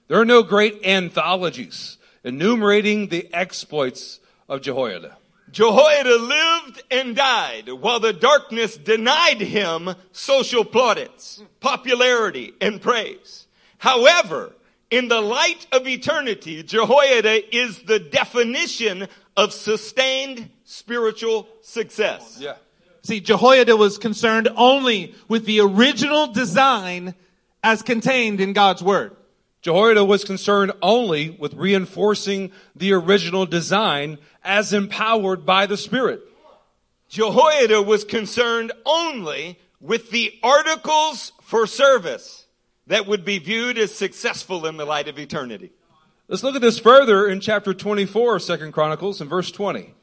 [0.08, 5.16] There are no great anthologies enumerating the exploits of Jehoiada.
[5.50, 13.46] Jehoiada lived and died while the darkness denied him social plaudits, popularity, and praise.
[13.78, 14.52] However,
[14.90, 22.38] in the light of eternity, Jehoiada is the definition of sustained spiritual success.
[22.40, 22.56] Yeah.
[23.02, 27.14] See, Jehoiada was concerned only with the original design
[27.62, 29.14] as contained in God's word.
[29.62, 36.22] Jehoiada was concerned only with reinforcing the original design as empowered by the Spirit.
[37.08, 42.37] Jehoiada was concerned only with the articles for service
[42.88, 45.70] that would be viewed as successful in the light of eternity.
[46.26, 49.94] Let's look at this further in chapter 24 of 2 Chronicles and verse 20.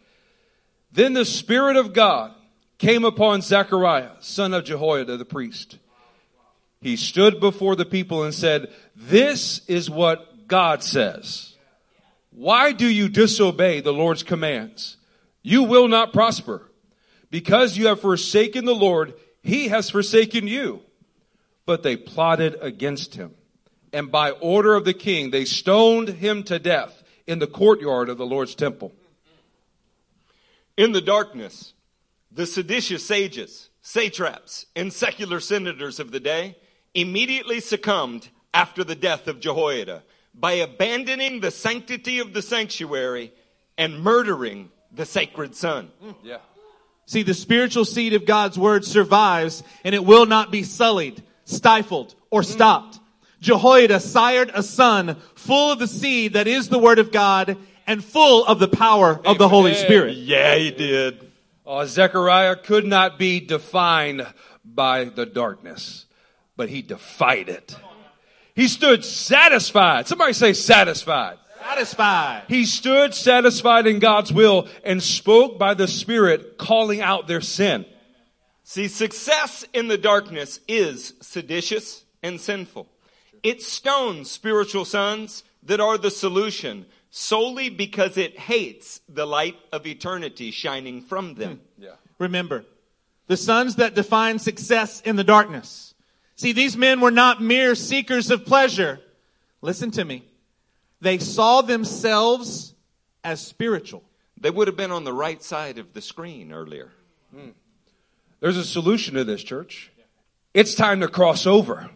[0.92, 2.34] Then the Spirit of God
[2.78, 5.78] came upon Zechariah, son of Jehoiada the priest.
[6.82, 11.56] He stood before the people and said, This is what God says.
[12.32, 14.98] Why do you disobey the Lord's commands?
[15.42, 16.70] You will not prosper.
[17.32, 20.82] Because you have forsaken the Lord, he has forsaken you.
[21.66, 23.34] But they plotted against him.
[23.92, 28.18] And by order of the king, they stoned him to death in the courtyard of
[28.18, 28.94] the Lord's temple.
[30.78, 31.74] In the darkness,
[32.32, 36.58] the seditious sages, satraps, and secular senators of the day
[36.94, 43.32] immediately succumbed after the death of Jehoiada by abandoning the sanctity of the sanctuary
[43.78, 45.92] and murdering the sacred son.
[46.24, 46.40] Yeah.
[47.06, 52.16] See, the spiritual seed of God's word survives and it will not be sullied, stifled,
[52.30, 53.00] or stopped.
[53.40, 58.04] Jehoiada sired a son full of the seed that is the word of God and
[58.04, 60.18] full of the power of the Holy Spirit.
[60.18, 61.32] Yeah, he did.
[61.66, 64.26] Uh, Zechariah could not be defined
[64.64, 66.06] by the darkness,
[66.56, 67.76] but he defied it.
[68.56, 70.08] He stood satisfied.
[70.08, 71.38] Somebody say satisfied.
[71.62, 72.44] Satisfied.
[72.48, 77.86] He stood satisfied in God's will and spoke by the Spirit, calling out their sin.
[78.68, 82.90] See, success in the darkness is seditious and sinful.
[83.44, 89.86] It stones spiritual sons that are the solution solely because it hates the light of
[89.86, 91.62] eternity shining from them.
[91.78, 91.84] Hmm.
[91.84, 91.96] Yeah.
[92.18, 92.66] Remember,
[93.28, 95.94] the sons that define success in the darkness.
[96.36, 99.00] See, these men were not mere seekers of pleasure.
[99.62, 100.26] Listen to me.
[101.02, 102.74] They saw themselves
[103.24, 104.04] as spiritual.
[104.42, 106.92] They would have been on the right side of the screen earlier.
[107.32, 107.50] Hmm.
[108.40, 109.92] There's a solution to this, church.
[110.54, 111.90] It's time to cross over.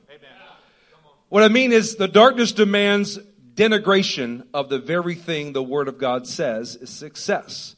[1.29, 3.19] What I mean is the darkness demands
[3.53, 7.75] denigration of the very thing the Word of God says is success.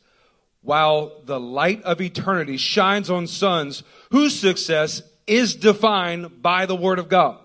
[0.62, 7.00] While the light of eternity shines on sons whose success is defined by the Word
[7.00, 7.40] of God.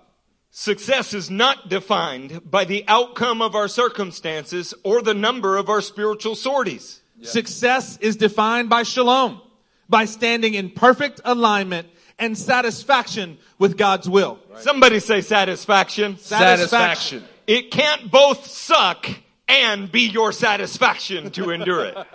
[0.51, 5.81] Success is not defined by the outcome of our circumstances or the number of our
[5.81, 7.01] spiritual sorties.
[7.23, 9.41] Success is defined by shalom,
[9.89, 14.39] by standing in perfect alignment and satisfaction with God's will.
[14.59, 16.19] Somebody say satisfaction.
[16.19, 17.25] Satisfaction.
[17.47, 19.09] It can't both suck
[19.49, 21.97] and be your satisfaction to endure it.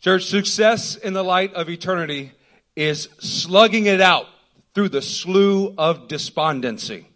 [0.00, 2.32] Church, success in the light of eternity
[2.76, 4.26] is slugging it out
[4.74, 7.08] through the slough of despondency,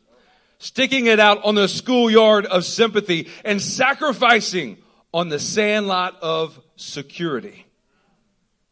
[0.59, 4.79] sticking it out on the schoolyard of sympathy, and sacrificing
[5.15, 7.67] on the sandlot of security.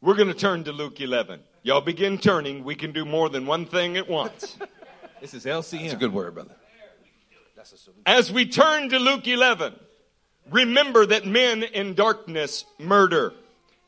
[0.03, 1.41] We're going to turn to Luke 11.
[1.63, 2.65] Y'all begin turning.
[2.65, 4.57] We can do more than one thing at once.
[5.21, 5.85] This is LCM.
[5.85, 6.55] It's a good word, brother.
[8.07, 9.75] As we turn to Luke 11,
[10.51, 13.35] remember that men in darkness murder.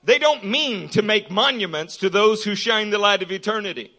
[0.04, 3.92] They don't mean to make monuments to those who shine the light of eternity.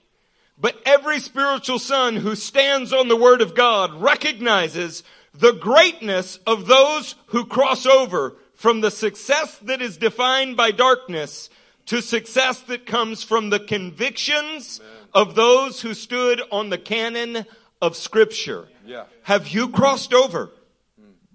[0.60, 6.68] But every spiritual son who stands on the word of God recognizes the greatness of
[6.68, 11.50] those who cross over from the success that is defined by darkness
[11.88, 14.82] to success that comes from the convictions
[15.14, 17.46] of those who stood on the canon
[17.82, 18.68] of scripture.
[18.86, 19.06] Yeah.
[19.24, 20.52] Have you crossed over?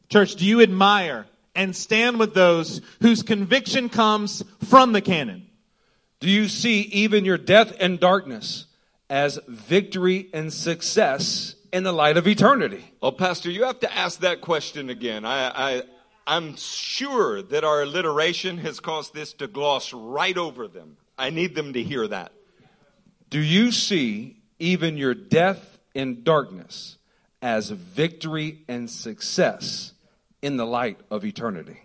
[0.09, 5.46] Church, do you admire and stand with those whose conviction comes from the canon?
[6.20, 8.66] Do you see even your death and darkness
[9.11, 12.84] as victory and success in the light of eternity?
[13.01, 15.24] Well, Pastor, you have to ask that question again.
[15.24, 15.82] I, I,
[16.29, 20.99] I'm sure that our alliteration has caused this to gloss right over them.
[21.18, 22.33] I need them to hear that.
[23.31, 26.99] Do you see even your death in darkness
[27.43, 29.93] as victory and success
[30.43, 31.81] in the light of eternity?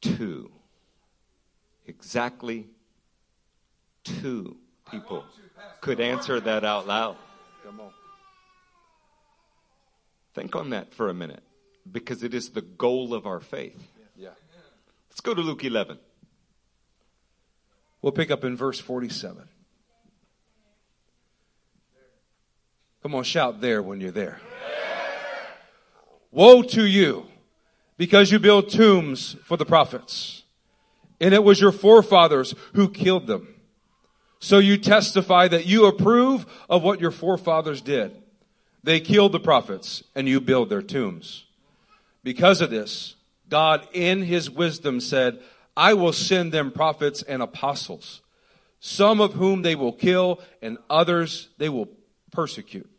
[0.00, 0.50] two.
[1.86, 2.66] Exactly
[4.04, 4.56] two
[4.90, 5.24] people
[5.80, 7.16] could answer that out loud.
[7.64, 7.90] Come on.
[10.34, 11.42] Think on that for a minute
[11.90, 13.90] because it is the goal of our faith.
[14.16, 14.28] Yeah.
[15.08, 15.98] Let's go to Luke 11.
[18.02, 19.48] We'll pick up in verse 47.
[23.02, 24.40] Come on, shout there when you're there.
[26.30, 27.26] Woe to you
[27.96, 30.44] because you build tombs for the prophets.
[31.20, 33.54] And it was your forefathers who killed them.
[34.38, 38.19] So you testify that you approve of what your forefathers did.
[38.82, 41.44] They killed the prophets and you build their tombs.
[42.22, 43.16] Because of this,
[43.48, 45.40] God in his wisdom said,
[45.76, 48.20] I will send them prophets and apostles,
[48.80, 51.88] some of whom they will kill and others they will
[52.30, 52.90] persecute.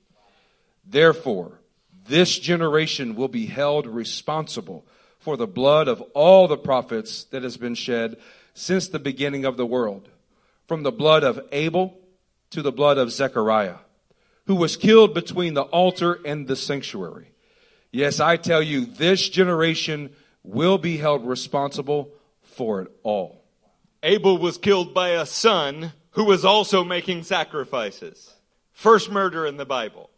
[0.86, 1.59] Therefore,
[2.07, 4.86] this generation will be held responsible
[5.19, 8.17] for the blood of all the prophets that has been shed
[8.53, 10.09] since the beginning of the world,
[10.67, 11.97] from the blood of Abel
[12.49, 13.75] to the blood of Zechariah,
[14.45, 17.31] who was killed between the altar and the sanctuary.
[17.91, 20.11] Yes, I tell you, this generation
[20.43, 22.09] will be held responsible
[22.41, 23.43] for it all.
[24.03, 28.33] Abel was killed by a son who was also making sacrifices.
[28.71, 30.09] First murder in the Bible.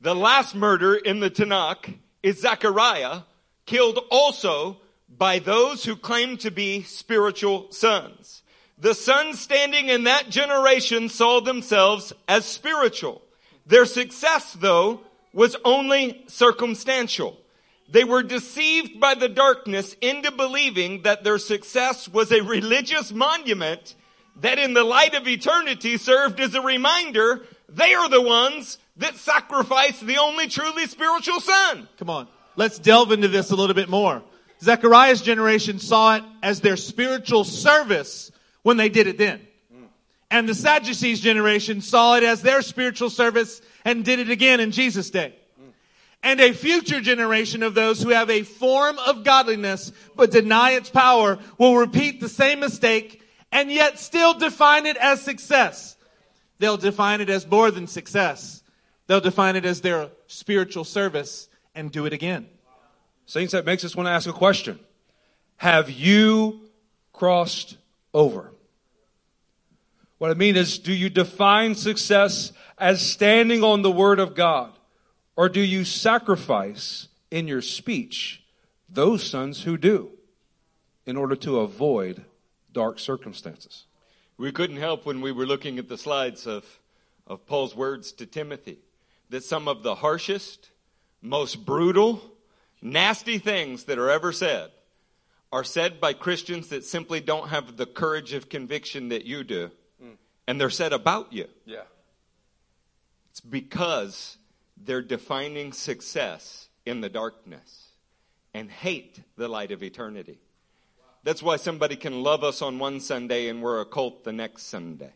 [0.00, 3.20] The last murder in the Tanakh is Zechariah,
[3.66, 8.41] killed also by those who claim to be spiritual sons.
[8.82, 13.22] The sons standing in that generation saw themselves as spiritual.
[13.64, 15.02] Their success, though,
[15.32, 17.38] was only circumstantial.
[17.88, 23.94] They were deceived by the darkness into believing that their success was a religious monument
[24.40, 29.14] that in the light of eternity served as a reminder they are the ones that
[29.14, 31.88] sacrificed the only truly spiritual son.
[31.98, 32.26] Come on.
[32.56, 34.24] Let's delve into this a little bit more.
[34.60, 38.31] Zechariah's generation saw it as their spiritual service
[38.62, 39.40] when they did it then.
[40.30, 44.70] And the Sadducees generation saw it as their spiritual service and did it again in
[44.70, 45.34] Jesus' day.
[46.22, 50.88] And a future generation of those who have a form of godliness but deny its
[50.88, 55.96] power will repeat the same mistake and yet still define it as success.
[56.58, 58.62] They'll define it as more than success.
[59.08, 62.48] They'll define it as their spiritual service and do it again.
[63.26, 64.78] Saints, that makes us want to ask a question.
[65.56, 66.70] Have you
[67.12, 67.76] crossed
[68.14, 68.51] over?
[70.22, 74.70] What I mean is, do you define success as standing on the Word of God?
[75.34, 78.40] Or do you sacrifice in your speech
[78.88, 80.12] those sons who do
[81.06, 82.24] in order to avoid
[82.72, 83.86] dark circumstances?
[84.36, 86.78] We couldn't help when we were looking at the slides of,
[87.26, 88.78] of Paul's words to Timothy
[89.30, 90.70] that some of the harshest,
[91.20, 92.22] most brutal,
[92.80, 94.70] nasty things that are ever said
[95.50, 99.72] are said by Christians that simply don't have the courage of conviction that you do.
[100.46, 101.46] And they're said about you.
[101.64, 101.82] Yeah.
[103.30, 104.36] It's because
[104.76, 107.88] they're defining success in the darkness
[108.52, 110.38] and hate the light of eternity.
[111.24, 114.64] That's why somebody can love us on one Sunday and we're a cult the next
[114.64, 115.12] Sunday.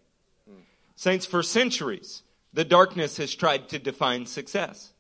[0.94, 2.22] Saints, for centuries,
[2.54, 4.92] the darkness has tried to define success.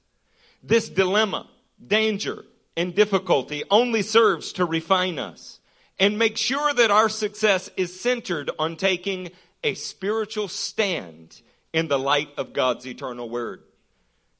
[0.62, 1.48] This dilemma,
[1.84, 2.44] danger,
[2.76, 5.60] and difficulty only serves to refine us
[5.98, 9.30] and make sure that our success is centered on taking
[9.66, 11.42] a spiritual stand
[11.72, 13.62] in the light of God's eternal word.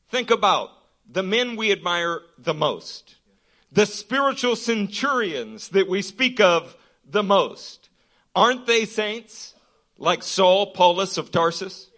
[0.09, 0.70] Think about
[1.11, 3.16] the men we admire the most,
[3.72, 7.91] the spiritual centurions that we speak of the most.
[8.37, 9.57] Aren't they saints
[9.99, 11.91] like Saul, Paulus of Tarsus?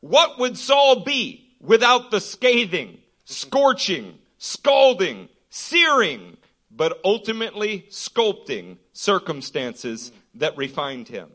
[0.00, 6.36] What would Saul be without the scathing, scorching, scalding, searing,
[6.68, 11.30] but ultimately sculpting circumstances that refined him?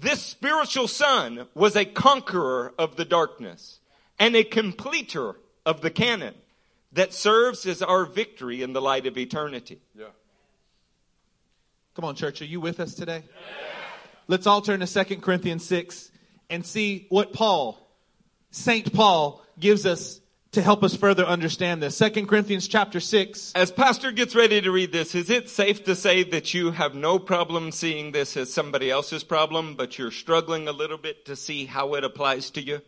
[0.00, 3.80] This spiritual son was a conqueror of the darkness
[4.18, 5.34] and a completer
[5.66, 6.34] of the canon
[6.92, 9.80] that serves as our victory in the light of eternity.
[9.96, 10.06] Yeah.
[11.94, 12.40] Come on, church.
[12.42, 13.24] Are you with us today?
[14.28, 16.12] Let's all turn to 2 Corinthians 6
[16.48, 17.78] and see what Paul,
[18.52, 18.92] St.
[18.92, 20.20] Paul, gives us
[20.52, 21.98] to help us further understand this.
[21.98, 23.52] 2 Corinthians chapter 6.
[23.54, 26.94] As Pastor gets ready to read this, is it safe to say that you have
[26.94, 31.36] no problem seeing this as somebody else's problem, but you're struggling a little bit to
[31.36, 32.80] see how it applies to you?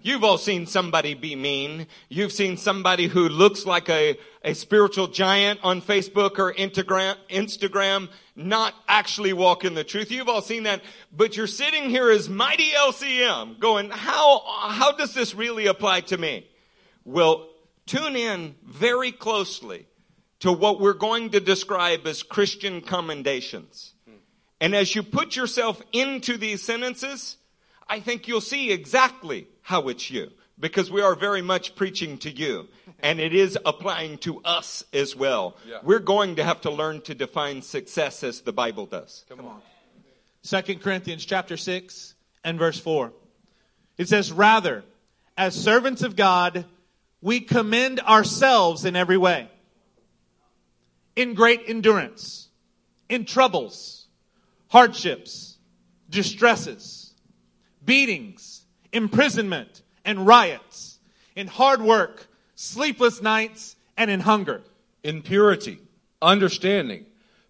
[0.00, 1.88] You've all seen somebody be mean.
[2.08, 8.08] You've seen somebody who looks like a, a spiritual giant on Facebook or Instagram, Instagram
[8.36, 10.12] not actually walk in the truth.
[10.12, 10.82] You've all seen that.
[11.10, 16.18] But you're sitting here as mighty LCM going, how, how does this really apply to
[16.18, 16.46] me?
[17.06, 17.48] Well,
[17.86, 19.86] tune in very closely
[20.40, 23.94] to what we're going to describe as Christian commendations.
[24.60, 27.36] And as you put yourself into these sentences,
[27.88, 30.32] I think you'll see exactly how it's you.
[30.58, 32.68] Because we are very much preaching to you.
[33.00, 35.56] And it is applying to us as well.
[35.68, 35.78] Yeah.
[35.82, 39.24] We're going to have to learn to define success as the Bible does.
[39.28, 39.60] Come on.
[40.42, 43.12] 2 Corinthians chapter 6 and verse 4.
[43.98, 44.82] It says, Rather,
[45.36, 46.64] as servants of God,
[47.26, 49.50] we commend ourselves in every way.
[51.16, 52.48] In great endurance,
[53.08, 54.06] in troubles,
[54.68, 55.58] hardships,
[56.08, 57.14] distresses,
[57.84, 61.00] beatings, imprisonment, and riots,
[61.34, 64.62] in hard work, sleepless nights, and in hunger.
[65.02, 65.78] in purity,
[66.22, 67.06] understanding,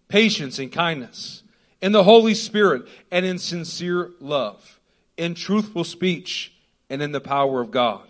[0.07, 1.43] patience, and kindness,
[1.83, 4.79] in the Holy Spirit, and in sincere love,
[5.17, 6.51] in truthful speech,
[6.89, 8.07] and in the power of God,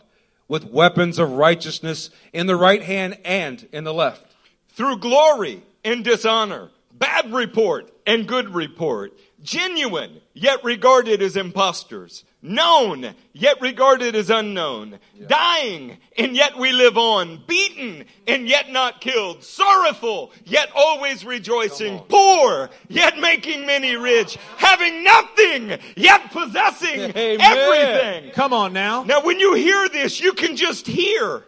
[0.48, 4.36] with weapons of righteousness in the right hand and in the left.
[4.70, 13.14] through glory and dishonor, bad report and good report, genuine yet regarded as impostors, known
[13.34, 19.44] yet regarded as unknown, dying and yet we live on, beaten and yet not killed,
[19.44, 27.42] sorrowful yet always rejoicing, poor yet making many rich, having nothing yet possessing Amen.
[27.42, 28.32] everything.
[28.32, 29.04] Come on now.
[29.04, 31.44] Now, when you hear this, you can just hear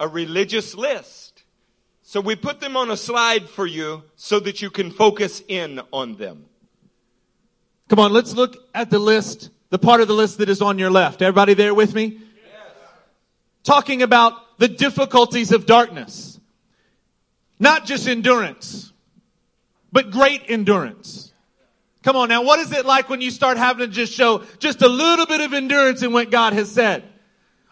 [0.00, 1.44] a religious list.
[2.02, 5.80] So we put them on a slide for you so that you can focus in
[5.92, 6.46] on them.
[7.88, 10.78] Come on, let's look at the list, the part of the list that is on
[10.78, 11.22] your left.
[11.22, 12.04] Everybody there with me?
[12.04, 12.20] Yes.
[13.64, 16.38] Talking about the difficulties of darkness.
[17.58, 18.92] Not just endurance,
[19.90, 21.32] but great endurance.
[22.02, 24.82] Come on now, what is it like when you start having to just show just
[24.82, 27.04] a little bit of endurance in what God has said?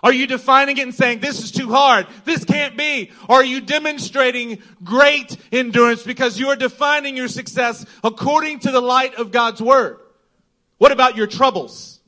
[0.02, 3.10] Are you defining it and saying, this is too hard, this can't be?
[3.28, 8.80] Or are you demonstrating great endurance because you are defining your success according to the
[8.80, 9.99] light of God's Word?
[10.80, 12.00] What about your troubles?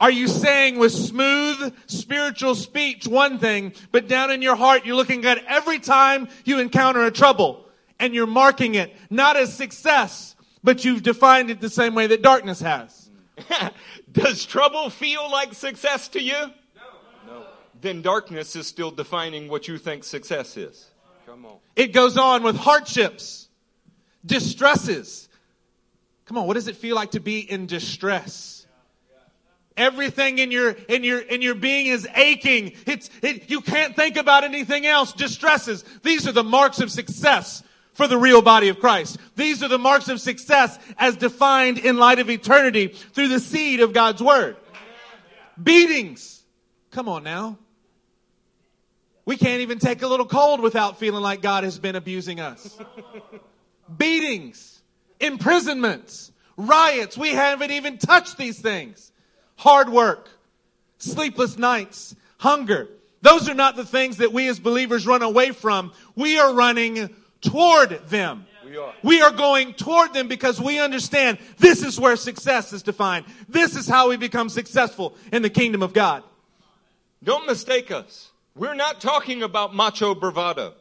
[0.00, 4.96] Are you saying with smooth spiritual speech one thing, but down in your heart you're
[4.96, 7.66] looking at every time you encounter a trouble
[8.00, 12.22] and you're marking it not as success, but you've defined it the same way that
[12.22, 13.10] darkness has?
[14.12, 16.50] Does trouble feel like success to you?
[17.26, 17.44] No.
[17.78, 20.86] Then darkness is still defining what you think success is.
[21.26, 21.58] Come on.
[21.76, 23.50] It goes on with hardships,
[24.24, 25.27] distresses.
[26.28, 28.66] Come on, what does it feel like to be in distress?
[29.78, 32.74] Everything in your in your in your being is aching.
[32.84, 35.14] It's it, you can't think about anything else.
[35.14, 35.84] Distresses.
[36.02, 37.62] These are the marks of success
[37.94, 39.16] for the real body of Christ.
[39.36, 43.80] These are the marks of success as defined in light of eternity through the seed
[43.80, 44.56] of God's word.
[45.62, 46.42] Beatings.
[46.90, 47.58] Come on now.
[49.24, 52.78] We can't even take a little cold without feeling like God has been abusing us.
[53.96, 54.77] Beatings,
[55.20, 57.16] imprisonments, riots.
[57.16, 59.12] We haven't even touched these things.
[59.56, 60.28] Hard work,
[60.98, 62.88] sleepless nights, hunger.
[63.22, 65.92] Those are not the things that we as believers run away from.
[66.14, 68.46] We are running toward them.
[68.64, 68.94] We are.
[69.02, 73.26] We are going toward them because we understand this is where success is defined.
[73.48, 76.22] This is how we become successful in the kingdom of God.
[77.24, 78.30] Don't mistake us.
[78.54, 80.74] We're not talking about macho bravado.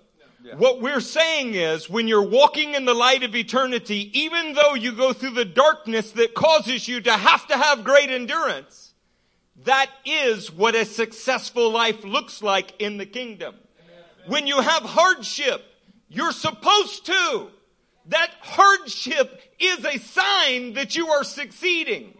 [0.57, 4.91] What we're saying is when you're walking in the light of eternity, even though you
[4.91, 8.93] go through the darkness that causes you to have to have great endurance,
[9.65, 13.55] that is what a successful life looks like in the kingdom.
[14.27, 15.63] When you have hardship,
[16.07, 17.47] you're supposed to.
[18.07, 22.16] That hardship is a sign that you are succeeding.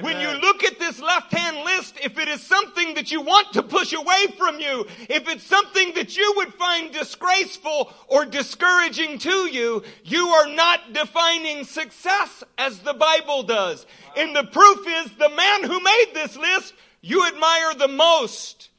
[0.00, 3.52] When you look at this left hand list, if it is something that you want
[3.52, 9.18] to push away from you, if it's something that you would find disgraceful or discouraging
[9.18, 13.86] to you, you are not defining success as the Bible does.
[14.16, 18.70] And the proof is the man who made this list you admire the most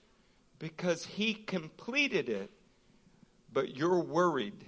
[0.57, 2.49] because he completed it,
[3.53, 4.66] but you're worried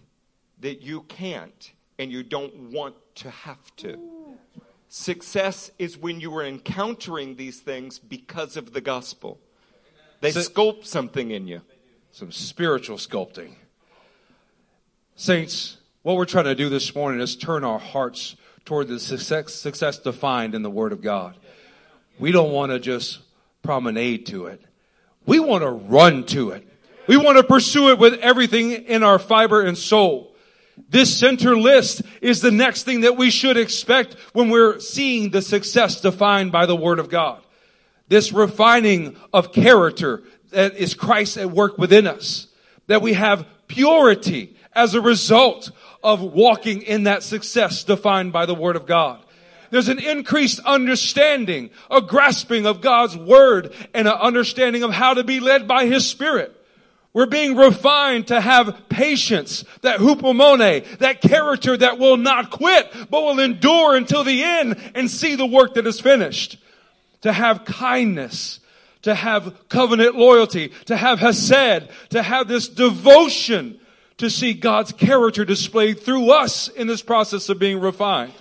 [0.60, 4.17] that you can't and you don't want to have to.
[4.90, 9.40] Success is when you are encountering these things because of the gospel.
[10.22, 11.62] They So- sculpt something in you.
[12.12, 13.56] Some spiritual sculpting.
[15.16, 18.36] Saints, what we're trying to do this morning is turn our hearts
[18.66, 21.36] toward the success, success defined in the Word of God.
[22.20, 23.20] We don't want to just
[23.62, 24.62] promenade to it.
[25.26, 26.68] We want to run to it.
[27.08, 30.36] We want to pursue it with everything in our fiber and soul.
[30.90, 35.42] This center list is the next thing that we should expect when we're seeing the
[35.42, 37.42] success defined by the Word of God.
[38.08, 42.48] This refining of character that is Christ at work within us.
[42.88, 45.72] That we have purity as a result
[46.04, 49.20] of walking in that success defined by the Word of God.
[49.70, 55.24] There's an increased understanding, a grasping of God's Word, and an understanding of how to
[55.24, 56.57] be led by His Spirit.
[57.18, 63.24] We're being refined to have patience, that hupomone, that character that will not quit, but
[63.24, 66.60] will endure until the end and see the work that is finished.
[67.22, 68.60] To have kindness,
[69.02, 73.80] to have covenant loyalty, to have hesed, to have this devotion
[74.18, 78.34] to see God's character displayed through us in this process of being refined.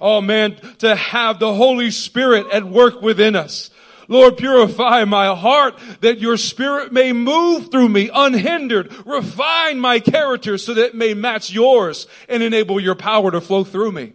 [0.00, 3.68] Oh man, to have the Holy Spirit at work within us.
[4.08, 8.94] Lord, purify my heart that your spirit may move through me unhindered.
[9.06, 13.64] Refine my character so that it may match yours and enable your power to flow
[13.64, 14.12] through me.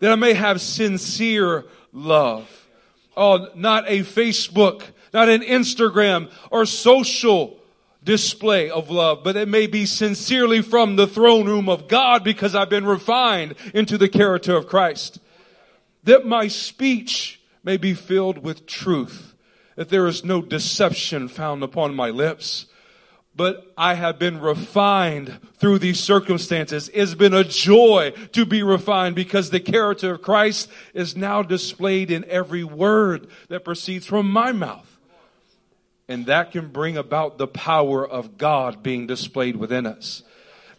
[0.00, 2.68] That I may have sincere love.
[3.16, 4.82] Oh, not a Facebook,
[5.12, 7.58] not an Instagram or social
[8.04, 12.54] display of love, but it may be sincerely from the throne room of God because
[12.54, 15.20] I've been refined into the character of Christ.
[16.04, 19.31] That my speech may be filled with truth,
[19.76, 22.66] that there is no deception found upon my lips.
[23.34, 26.90] But I have been refined through these circumstances.
[26.92, 32.10] It's been a joy to be refined because the character of Christ is now displayed
[32.10, 34.98] in every word that proceeds from my mouth.
[36.08, 40.22] And that can bring about the power of God being displayed within us.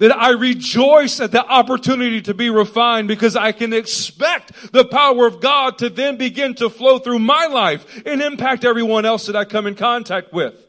[0.04, 5.26] That I rejoice at the opportunity to be refined because I can expect the power
[5.26, 9.38] of God to then begin to flow through my life and impact everyone else that
[9.38, 10.68] I come in contact with.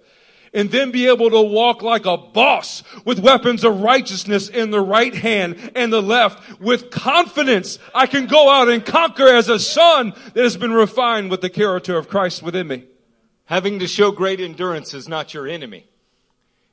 [0.52, 4.80] And then be able to walk like a boss with weapons of righteousness in the
[4.80, 7.80] right hand and the left with confidence.
[7.92, 11.50] I can go out and conquer as a son that has been refined with the
[11.50, 12.84] character of Christ within me.
[13.46, 15.88] Having to show great endurance is not your enemy.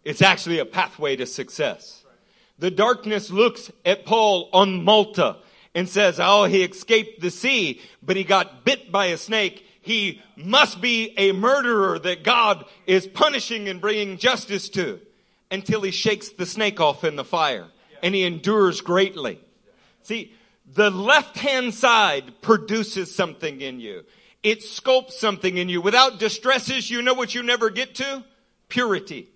[0.04, 2.01] It's actually a pathway to success.
[2.62, 5.38] The darkness looks at Paul on Malta
[5.74, 9.66] and says, oh, he escaped the sea, but he got bit by a snake.
[9.82, 15.00] He must be a murderer that God is punishing and bringing justice to
[15.50, 17.66] until he shakes the snake off in the fire
[18.04, 19.40] and he endures greatly.
[20.04, 20.32] See,
[20.72, 24.06] the left hand side produces something in you.
[24.44, 25.82] It sculpts something in you.
[25.82, 28.24] Without distresses, you know what you never get to?
[28.70, 29.30] Purity.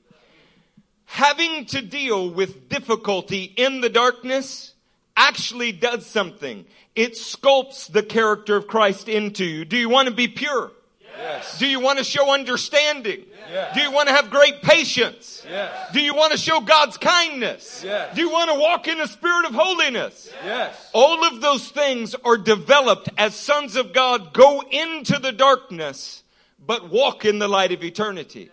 [1.06, 4.74] Having to deal with difficulty in the darkness
[5.16, 6.66] actually does something.
[6.96, 9.66] It sculpts the character of Christ into you.
[9.66, 10.72] Do you want to be pure?
[11.18, 11.60] Yes.
[11.60, 13.26] Do you want to show understanding?
[13.50, 13.76] Yes.
[13.76, 15.46] Do you want to have great patience?
[15.50, 15.94] Yes.
[15.94, 17.84] Do you want to show God's kindness?
[17.86, 18.16] Yes.
[18.16, 20.32] Do you want to walk in a spirit of holiness?
[20.44, 20.90] Yes.
[20.94, 26.24] All of those things are developed as sons of God go into the darkness,
[26.66, 28.50] but walk in the light of eternity.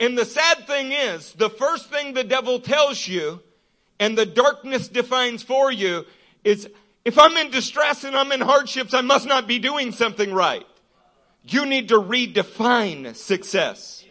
[0.00, 3.40] And the sad thing is, the first thing the devil tells you
[3.98, 6.06] and the darkness defines for you
[6.42, 6.68] is
[7.04, 10.66] if I'm in distress and I'm in hardships, I must not be doing something right.
[11.44, 14.04] You need to redefine success.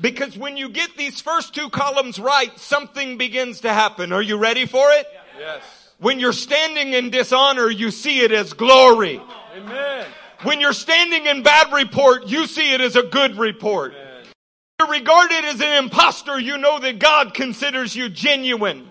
[0.00, 4.12] Because when you get these first two columns right, something begins to happen.
[4.12, 5.06] Are you ready for it?
[5.38, 5.62] Yes.
[5.98, 9.20] When you're standing in dishonor, you see it as glory.
[9.54, 10.06] Amen.
[10.42, 13.94] When you're standing in bad report, you see it as a good report.
[14.80, 18.90] You're regarded as an impostor, you know that God considers you genuine.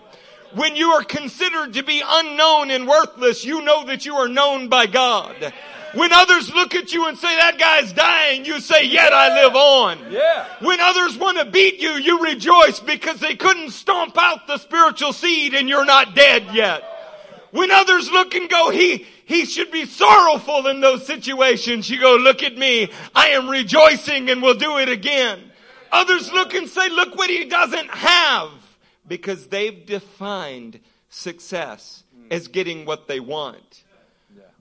[0.54, 4.68] When you are considered to be unknown and worthless, you know that you are known
[4.68, 5.52] by God.
[5.94, 9.56] When others look at you and say, that guy's dying, you say, yet I live
[9.56, 10.12] on.
[10.12, 10.46] Yeah.
[10.60, 15.12] When others want to beat you, you rejoice because they couldn't stomp out the spiritual
[15.12, 16.84] seed and you're not dead yet.
[17.50, 22.14] When others look and go, he, he should be sorrowful in those situations, you go,
[22.14, 22.92] look at me.
[23.12, 25.49] I am rejoicing and will do it again.
[25.92, 28.50] Others look and say, look what he doesn't have
[29.06, 32.28] because they've defined success hmm.
[32.30, 33.84] as getting what they want.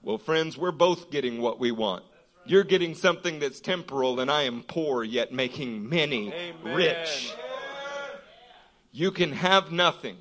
[0.01, 2.03] Well, friends, we're both getting what we want.
[2.45, 6.75] You're getting something that's temporal and I am poor yet making many Amen.
[6.75, 7.33] rich.
[8.91, 10.17] You can have nothing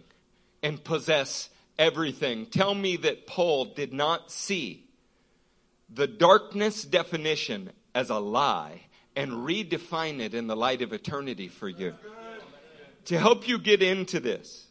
[0.62, 1.48] and possess
[1.78, 2.46] everything.
[2.46, 4.84] Tell me that Paul did not see
[5.88, 8.82] the darkness definition as a lie
[9.18, 11.92] and redefine it in the light of eternity for you.
[13.06, 14.68] To help you get into this,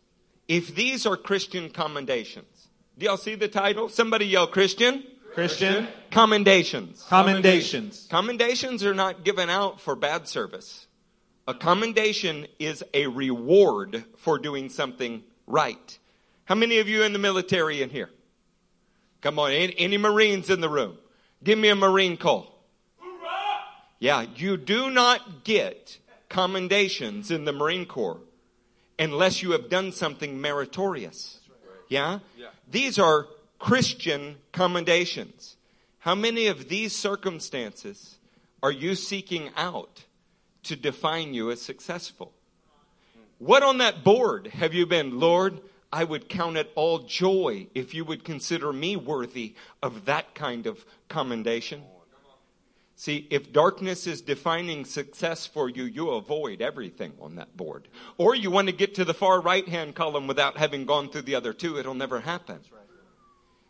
[0.48, 3.90] if these are Christian commendations, do y'all see the title?
[3.90, 5.04] Somebody yell Christian.
[5.34, 7.06] Christian Commendations.
[7.10, 8.08] commendations.
[8.10, 10.88] Commendations are not given out for bad service.
[11.46, 16.00] A commendation is a reward for doing something right.
[16.46, 18.10] How many of you in the military in here?
[19.20, 20.98] Come on, any, any Marines in the room?
[21.44, 22.57] Give me a Marine call.
[24.00, 25.98] Yeah, you do not get
[26.30, 28.20] commendations in the Marine Corps
[29.00, 31.40] unless you have done something meritorious.
[31.90, 32.20] Yeah?
[32.70, 33.28] These are
[33.60, 35.56] Christian commendations.
[36.00, 38.18] How many of these circumstances
[38.62, 40.06] are you seeking out
[40.64, 42.34] to define you as successful?
[43.40, 45.60] What on that board have you been, Lord?
[45.92, 50.68] I would count it all joy if you would consider me worthy of that kind
[50.68, 51.84] of commendation.
[53.00, 57.88] See, if darkness is defining success for you, you avoid everything on that board.
[58.18, 61.22] Or you want to get to the far right hand column without having gone through
[61.22, 62.60] the other two, it'll never happen.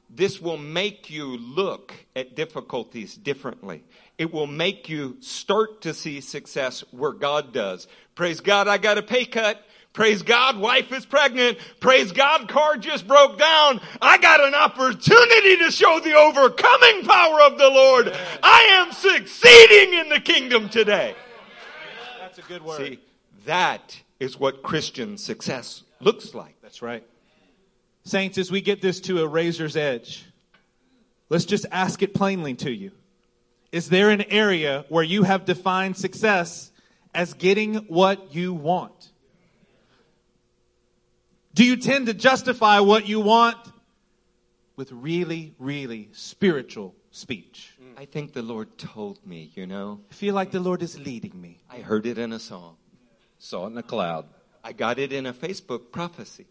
[0.09, 3.84] This will make you look at difficulties differently.
[4.17, 7.89] It will make you start to see success where God does.
[8.15, 9.61] Praise God, I got a pay cut.
[9.97, 11.57] Praise God, wife is pregnant.
[11.79, 13.81] Praise God, car just broke down.
[13.99, 18.15] I got an opportunity to show the overcoming power of the Lord.
[18.43, 21.15] I am succeeding in the kingdom today.
[22.19, 22.77] That's a good word.
[22.77, 22.99] See,
[23.45, 26.61] that is what Christian success looks like.
[26.61, 27.03] That's right.
[28.03, 30.27] Saints, as we get this to a razor's edge,
[31.29, 32.91] let's just ask it plainly to you.
[33.71, 36.71] Is there an area where you have defined success
[37.15, 38.93] as getting what you want?
[41.57, 43.57] Do you tend to justify what you want
[44.75, 47.75] with really, really spiritual speech?
[47.97, 50.01] I think the Lord told me, you know.
[50.11, 51.57] I feel like the Lord is leading me.
[51.67, 52.77] I heard it in a song.
[53.39, 54.27] Saw it in a cloud.
[54.63, 56.45] I got it in a Facebook prophecy.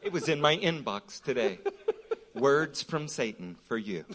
[0.00, 1.58] It was in my inbox today.
[2.34, 4.06] Words from Satan for you.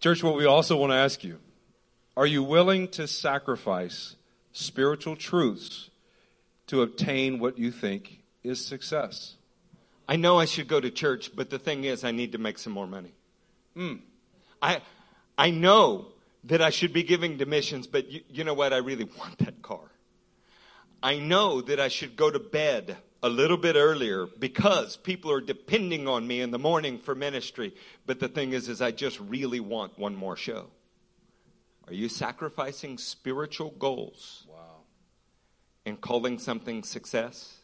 [0.00, 1.38] Church, what we also want to ask you
[2.14, 4.16] are you willing to sacrifice
[4.52, 5.90] spiritual truths
[6.66, 9.36] to obtain what you think is success?
[10.08, 12.58] I know I should go to church, but the thing is, I need to make
[12.58, 13.12] some more money.
[13.74, 13.94] Hmm.
[14.60, 14.80] I,
[15.38, 16.08] I know
[16.44, 18.72] that I should be giving to missions, but you, you know what?
[18.72, 19.90] I really want that car.
[21.02, 25.40] I know that I should go to bed a little bit earlier because people are
[25.40, 27.74] depending on me in the morning for ministry.
[28.06, 30.66] But the thing is, is I just really want one more show.
[31.92, 34.84] Are you sacrificing spiritual goals Wow.
[35.84, 37.58] and calling something success?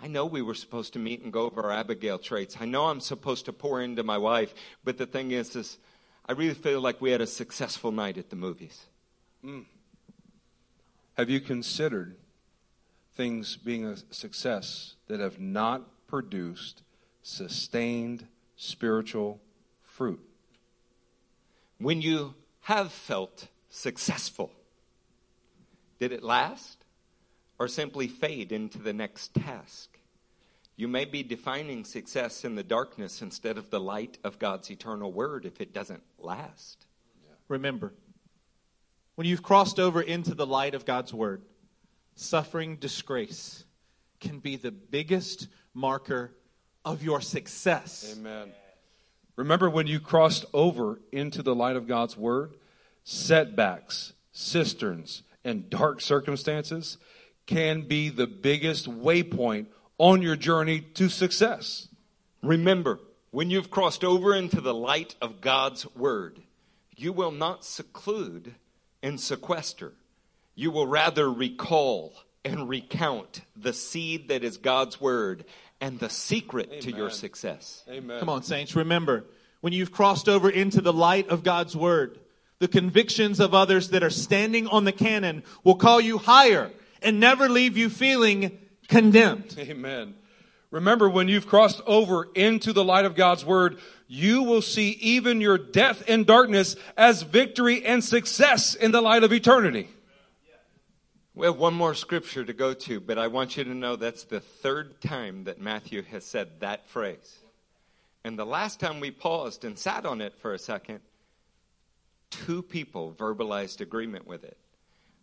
[0.00, 2.58] I know we were supposed to meet and go over our Abigail traits.
[2.60, 4.54] I know I'm supposed to pour into my wife,
[4.84, 5.78] but the thing is, is
[6.26, 8.84] I really feel like we had a successful night at the movies.
[9.42, 9.62] Hmm.
[11.14, 12.14] Have you considered
[13.14, 16.84] things being a success that have not produced
[17.24, 19.40] sustained spiritual
[19.82, 20.20] fruit?
[21.78, 22.36] When you
[22.68, 24.50] have felt successful,
[25.98, 26.84] did it last
[27.58, 29.98] or simply fade into the next task?
[30.76, 35.10] You may be defining success in the darkness instead of the light of God's eternal
[35.10, 36.84] word if it doesn't last.
[37.48, 37.94] Remember,
[39.14, 41.40] when you've crossed over into the light of God's word,
[42.16, 43.64] suffering disgrace
[44.20, 46.32] can be the biggest marker
[46.84, 48.14] of your success.
[48.18, 48.50] Amen.
[49.38, 52.54] Remember when you crossed over into the light of God's word,
[53.04, 56.98] setbacks, cisterns, and dark circumstances
[57.46, 59.66] can be the biggest waypoint
[59.96, 61.86] on your journey to success.
[62.42, 62.98] Remember,
[63.30, 66.40] when you've crossed over into the light of God's word,
[66.96, 68.56] you will not seclude
[69.04, 69.92] and sequester.
[70.56, 72.12] You will rather recall
[72.44, 75.44] and recount the seed that is God's word
[75.80, 77.84] and the secret to your success.
[77.88, 78.18] Amen.
[78.18, 79.24] Come on, saints, remember,
[79.60, 82.18] when you've crossed over into the light of God's word,
[82.58, 86.70] the convictions of others that are standing on the canon will call you higher
[87.02, 88.58] and never leave you feeling
[88.88, 89.54] condemned.
[89.58, 90.14] Amen.
[90.70, 95.40] Remember, when you've crossed over into the light of God's word, you will see even
[95.40, 99.88] your death and darkness as victory and success in the light of eternity.
[101.38, 104.24] We have one more scripture to go to, but I want you to know that's
[104.24, 107.38] the third time that Matthew has said that phrase.
[108.24, 110.98] And the last time we paused and sat on it for a second,
[112.30, 114.56] two people verbalized agreement with it.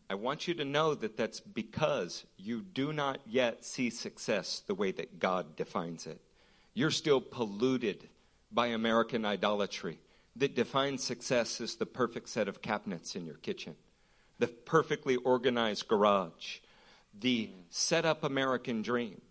[0.10, 4.74] I want you to know that that's because you do not yet see success the
[4.74, 6.22] way that God defines it.
[6.74, 8.08] You're still polluted
[8.54, 10.00] by American idolatry
[10.38, 13.76] that defines success as the perfect set of cabinets in your kitchen,
[14.40, 16.60] the perfectly organized garage,
[17.20, 19.22] the set up American dream.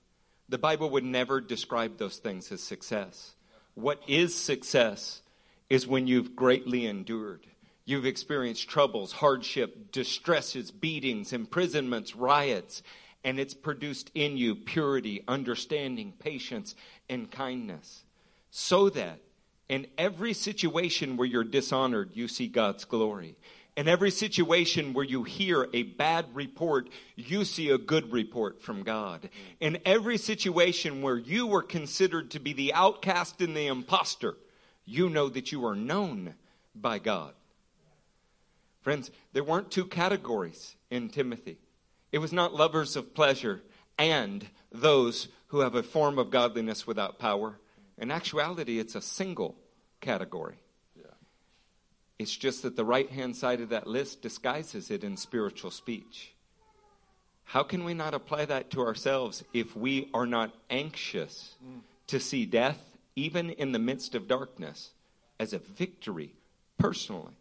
[0.48, 3.34] The Bible would never describe those things as success.
[3.74, 5.22] What is success
[5.68, 7.46] is when you've greatly endured.
[7.84, 12.82] You've experienced troubles, hardship, distresses, beatings, imprisonments, riots,
[13.24, 16.74] and it's produced in you purity, understanding, patience,
[17.08, 18.04] and kindness.
[18.50, 19.20] So that
[19.68, 23.36] in every situation where you're dishonored, you see God's glory.
[23.76, 28.84] In every situation where you hear a bad report, you see a good report from
[28.84, 29.28] God.
[29.58, 34.36] In every situation where you were considered to be the outcast and the impostor,
[34.84, 36.34] you know that you are known
[36.74, 37.34] by God.
[38.82, 41.58] Friends, there weren't two categories in Timothy.
[42.12, 43.60] It was not lovers of pleasure
[43.98, 47.58] and those who have a form of godliness without power.
[47.98, 49.56] In actuality, it's a single
[50.00, 50.56] category.
[52.24, 56.32] It's just that the right hand side of that list disguises it in spiritual speech.
[57.44, 61.54] How can we not apply that to ourselves if we are not anxious
[62.06, 62.82] to see death,
[63.14, 64.92] even in the midst of darkness,
[65.38, 66.32] as a victory
[66.78, 67.36] personally?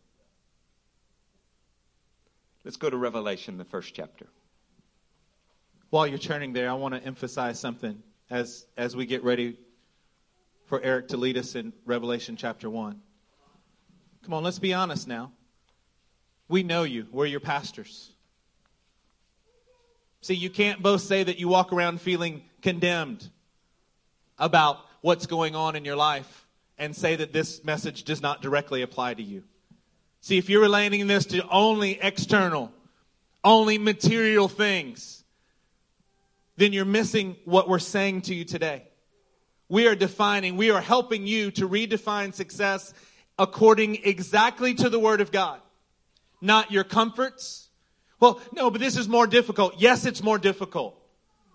[2.66, 4.28] Let's go to Revelation, the first chapter.
[5.92, 9.58] While you're turning there, I want to emphasize something as, as we get ready
[10.66, 13.00] for Eric to lead us in Revelation chapter 1.
[14.24, 15.32] Come on, let's be honest now.
[16.48, 18.12] We know you, we're your pastors.
[20.22, 23.30] See, you can't both say that you walk around feeling condemned
[24.40, 26.48] about what's going on in your life
[26.78, 29.44] and say that this message does not directly apply to you.
[30.22, 32.72] See, if you're relating this to only external,
[33.44, 35.26] only material things,
[36.56, 38.84] then you're missing what we're saying to you today.
[39.68, 42.94] We are defining, we are helping you to redefine success
[43.38, 45.60] according exactly to the Word of God,
[46.42, 47.70] not your comforts.
[48.20, 49.76] Well, no, but this is more difficult.
[49.78, 51.00] Yes, it's more difficult.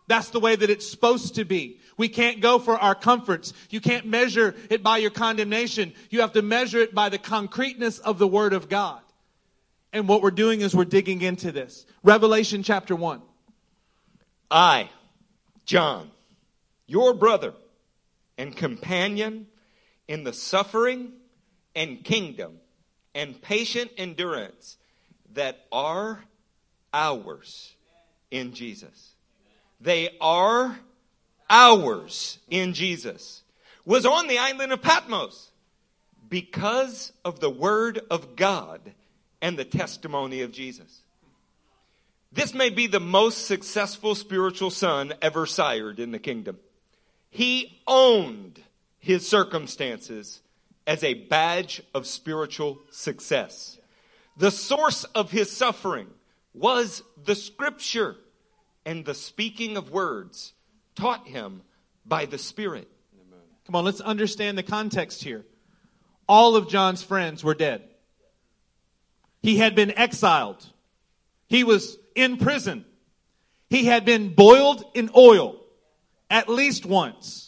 [0.07, 1.79] That's the way that it's supposed to be.
[1.97, 3.53] We can't go for our comforts.
[3.71, 5.93] You can't measure it by your condemnation.
[6.11, 9.01] You have to measure it by the concreteness of the Word of God.
[9.93, 11.87] And what we're doing is we're digging into this.
[12.03, 13.21] Revelation chapter 1.
[14.51, 14.89] I,
[15.67, 16.11] John,
[16.87, 17.53] your brother
[18.39, 19.47] and companion
[20.07, 21.13] in the suffering
[21.79, 22.59] and kingdom
[23.15, 24.77] and patient endurance
[25.35, 26.25] that are
[26.93, 27.73] ours
[28.33, 29.15] in Jesus.
[29.81, 30.77] They are
[31.49, 33.43] ours in Jesus.
[33.85, 35.53] Was on the island of Patmos
[36.29, 38.81] because of the word of God
[39.41, 41.03] and the testimony of Jesus.
[42.33, 46.59] This may be the most successful spiritual son ever sired in the kingdom.
[47.31, 48.61] He owned
[48.99, 50.43] his circumstances
[50.89, 53.79] as a badge of spiritual success.
[54.39, 56.09] The source of his suffering
[56.55, 58.17] was the scripture
[58.87, 60.55] and the speaking of words
[60.97, 61.61] taught him
[62.07, 62.89] by the Spirit.
[63.67, 65.45] Come on, let's understand the context here.
[66.27, 67.83] All of John's friends were dead.
[69.43, 70.67] He had been exiled.
[71.49, 72.87] He was in prison.
[73.69, 75.61] He had been boiled in oil
[76.31, 77.48] at least once.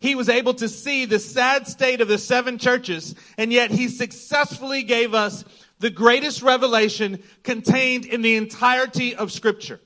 [0.00, 3.88] He was able to see the sad state of the seven churches, and yet he
[3.88, 5.44] successfully gave us
[5.80, 9.80] the greatest revelation contained in the entirety of Scripture.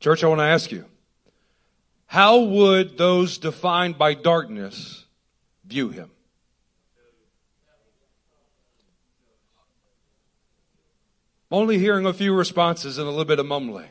[0.00, 0.84] Church, I want to ask you
[2.06, 5.04] how would those defined by darkness
[5.66, 6.10] view him?
[11.50, 13.90] I'm only hearing a few responses and a little bit of mumbling.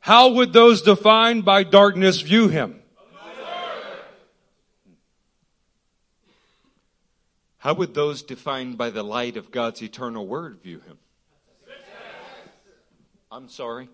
[0.00, 2.82] How would those defined by darkness view him?
[7.66, 10.98] How would those defined by the light of God's eternal word view him?
[13.28, 13.88] I'm sorry.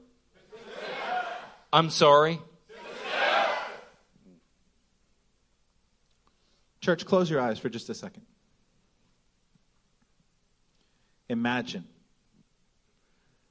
[1.72, 2.38] I'm sorry.
[6.82, 8.26] Church, close your eyes for just a second.
[11.30, 11.86] Imagine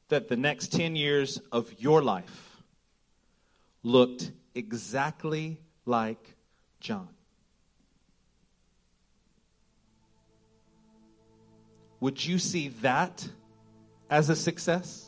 [0.09, 2.61] that the next 10 years of your life
[3.81, 5.57] looked exactly
[5.87, 6.35] like
[6.79, 7.09] John.
[12.01, 13.27] Would you see that
[14.09, 15.07] as a success?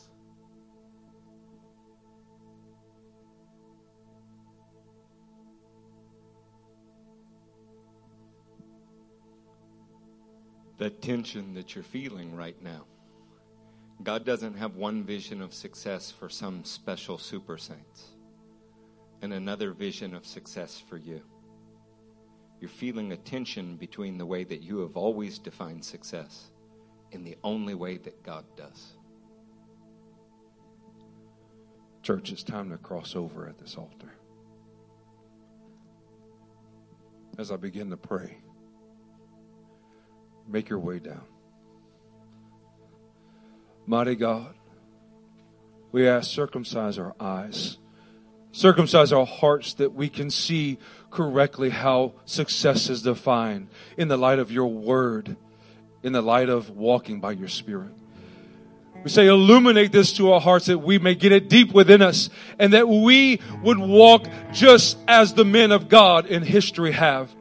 [10.78, 12.84] The tension that you're feeling right now.
[14.04, 18.10] God doesn't have one vision of success for some special super saints
[19.20, 21.22] and another vision of success for you.
[22.60, 26.50] You're feeling a tension between the way that you have always defined success
[27.14, 28.94] and the only way that God does.
[32.02, 34.12] Church, it's time to cross over at this altar.
[37.38, 38.38] As I begin to pray,
[40.46, 41.24] make your way down.
[43.86, 44.54] Mighty God,
[45.92, 47.78] we ask, circumcise our eyes,
[48.52, 50.78] circumcise our hearts that we can see
[51.10, 55.36] correctly how success is defined in the light of your word
[56.04, 57.90] in the light of walking by your Spirit.
[59.02, 62.30] We say, illuminate this to our hearts that we may get it deep within us
[62.58, 67.34] and that we would walk just as the men of God in history have.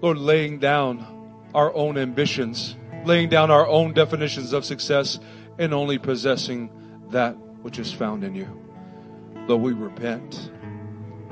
[0.00, 5.18] Lord, laying down our own ambitions, laying down our own definitions of success,
[5.58, 6.70] and only possessing
[7.10, 8.46] that which is found in you.
[9.48, 10.52] Lord, we repent.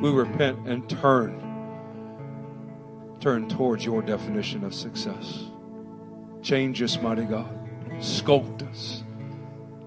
[0.01, 1.46] We repent and turn.
[3.27, 5.47] Turn towards your definition of success.
[6.43, 7.53] Change us, mighty God.
[7.99, 9.03] Sculpt us.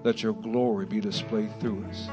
[0.04, 2.10] Let your glory be displayed through us.